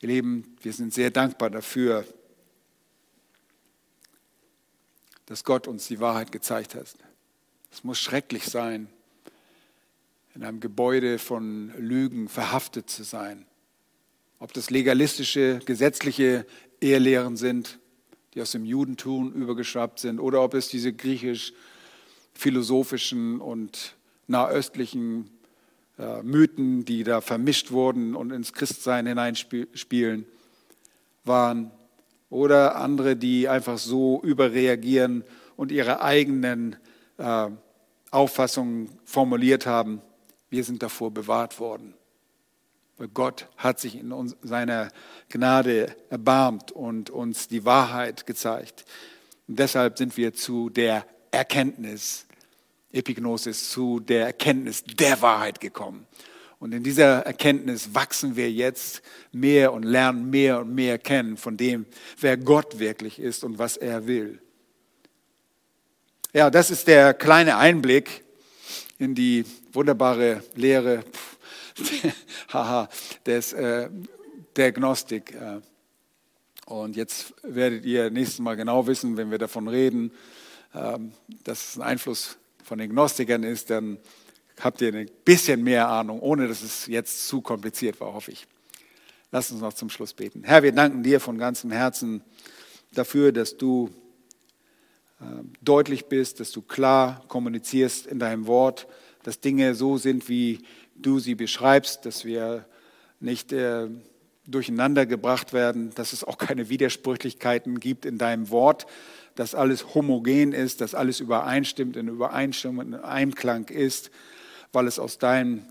[0.02, 2.06] Ihr Lieben, wir sind sehr dankbar dafür,
[5.28, 6.96] dass Gott uns die Wahrheit gezeigt hat.
[7.72, 8.88] Es muss schrecklich sein,
[10.36, 13.46] in einem Gebäude von Lügen verhaftet zu sein
[14.40, 16.46] ob das legalistische, gesetzliche
[16.82, 17.80] Ehelehren sind,
[18.34, 23.96] die aus dem Judentum übergeschwappt sind, oder ob es diese griechisch-philosophischen und
[24.28, 25.30] nahöstlichen
[25.98, 30.26] äh, Mythen, die da vermischt wurden und ins Christsein hineinspielen,
[31.24, 31.72] waren,
[32.30, 35.24] oder andere, die einfach so überreagieren
[35.56, 36.76] und ihre eigenen
[37.18, 37.50] äh,
[38.12, 40.02] Auffassungen formuliert haben.
[40.50, 41.94] Wir sind davor bewahrt worden.
[42.98, 44.90] Weil Gott hat sich in seiner
[45.30, 48.86] Gnade erbarmt und uns die Wahrheit gezeigt.
[49.48, 52.26] Und deshalb sind wir zu der Erkenntnis,
[52.92, 56.08] Epignosis, zu der Erkenntnis der Wahrheit gekommen.
[56.60, 61.58] Und in dieser Erkenntnis wachsen wir jetzt mehr und lernen mehr und mehr kennen von
[61.58, 61.86] dem,
[62.20, 64.42] wer Gott wirklich ist und was er will.
[66.34, 68.24] Ja, das ist der kleine Einblick
[68.98, 71.04] in die wunderbare Lehre
[72.54, 72.90] haha,
[73.26, 73.90] des, äh,
[74.56, 75.34] der Gnostik.
[75.34, 75.62] Äh.
[76.66, 80.12] Und jetzt werdet ihr nächstes Mal genau wissen, wenn wir davon reden,
[80.74, 80.98] äh,
[81.44, 84.00] dass es ein Einfluss von den Gnostikern ist, dann
[84.60, 88.48] habt ihr ein bisschen mehr Ahnung, ohne dass es jetzt zu kompliziert war, hoffe ich.
[89.32, 90.44] Lass uns noch zum Schluss beten.
[90.44, 92.22] Herr, wir danken dir von ganzem Herzen
[92.94, 93.94] dafür, dass du
[95.20, 95.26] äh,
[95.62, 98.88] deutlich bist, dass du klar kommunizierst in deinem Wort,
[99.24, 100.62] dass Dinge so sind, wie
[100.96, 102.66] du sie beschreibst, dass wir
[103.20, 103.88] nicht äh,
[104.48, 108.86] durcheinander gebracht werden, dass es auch keine Widersprüchlichkeiten gibt in deinem Wort,
[109.36, 114.12] dass alles homogen ist, dass alles übereinstimmt, in Übereinstimmung, in Einklang ist,
[114.72, 115.66] weil es aus deinem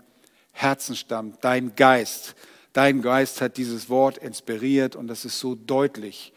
[0.51, 2.35] Herzen stammt, dein Geist.
[2.73, 6.33] Dein Geist hat dieses Wort inspiriert und das ist so deutlich.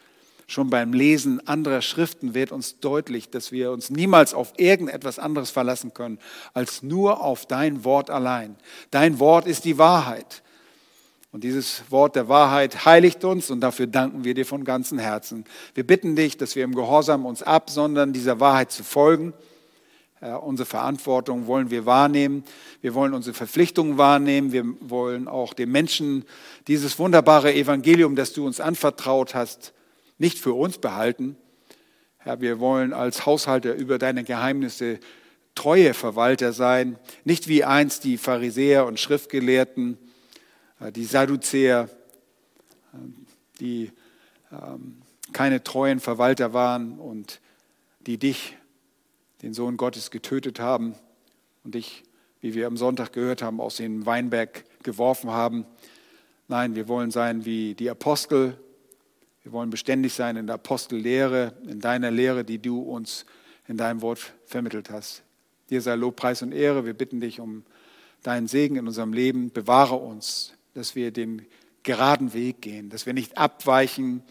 [0.51, 5.51] Schon beim Lesen anderer Schriften wird uns deutlich, dass wir uns niemals auf irgendetwas anderes
[5.51, 6.19] verlassen können,
[6.55, 8.57] als nur auf dein Wort allein.
[8.91, 10.43] Dein Wort ist die Wahrheit.
[11.33, 15.45] Und dieses Wort der Wahrheit heiligt uns und dafür danken wir dir von ganzem Herzen.
[15.75, 19.35] Wir bitten dich, dass wir im Gehorsam uns absondern, dieser Wahrheit zu folgen.
[20.15, 22.43] Herr, unsere Verantwortung wollen wir wahrnehmen.
[22.81, 24.53] Wir wollen unsere Verpflichtungen wahrnehmen.
[24.53, 26.25] Wir wollen auch den Menschen
[26.69, 29.75] dieses wunderbare Evangelium, das du uns anvertraut hast,
[30.19, 31.37] nicht für uns behalten.
[32.19, 35.01] Herr, wir wollen als Haushalter über deine Geheimnisse
[35.55, 39.99] treue Verwalter sein, nicht wie einst die Pharisäer und Schriftgelehrten,
[40.81, 41.89] äh, die Sadduzäer,
[42.93, 42.97] äh,
[43.61, 43.93] die
[44.53, 45.03] ähm,
[45.33, 47.41] keine treuen Verwalter waren und
[48.01, 48.57] die dich,
[49.43, 50.95] den Sohn Gottes, getötet haben
[51.65, 52.05] und dich,
[52.41, 55.67] wie wir am Sonntag gehört haben, aus dem Weinberg geworfen haben.
[56.47, 58.59] Nein, wir wollen sein wie die Apostel.
[59.49, 63.25] Wir wollen beständig sein in der Apostellehre, in deiner Lehre, die du uns
[63.67, 65.23] in deinem Wort vermittelt hast.
[65.71, 66.85] Dir sei Lob, Preis und Ehre.
[66.85, 67.65] Wir bitten dich um
[68.23, 69.51] deinen Segen in unserem Leben.
[69.51, 71.47] Bewahre uns dass wir den
[71.83, 74.23] geraden Weg gehen, dass wir nicht abweichen,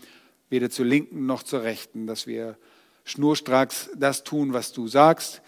[0.52, 2.56] weder zur linken noch zur rechten, dass wir
[3.04, 5.42] schnurstracks das tun, was du sagst.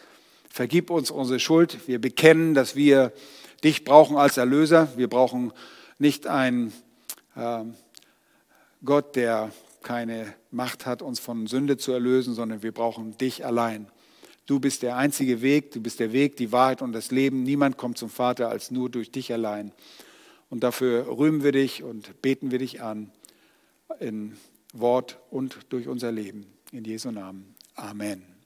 [0.49, 1.87] Vergib uns unsere Schuld.
[1.87, 3.13] Wir bekennen, dass wir
[3.63, 4.89] dich brauchen als Erlöser.
[4.97, 5.53] Wir brauchen
[5.99, 6.73] nicht einen
[7.35, 7.65] äh,
[8.83, 9.51] Gott, der
[9.83, 13.87] keine Macht hat, uns von Sünde zu erlösen, sondern wir brauchen dich allein.
[14.45, 17.43] Du bist der einzige Weg, du bist der Weg, die Wahrheit und das Leben.
[17.43, 19.71] Niemand kommt zum Vater als nur durch dich allein.
[20.49, 23.11] Und dafür rühmen wir dich und beten wir dich an
[23.99, 24.37] in
[24.73, 26.45] Wort und durch unser Leben.
[26.71, 27.55] In Jesu Namen.
[27.75, 28.38] Amen.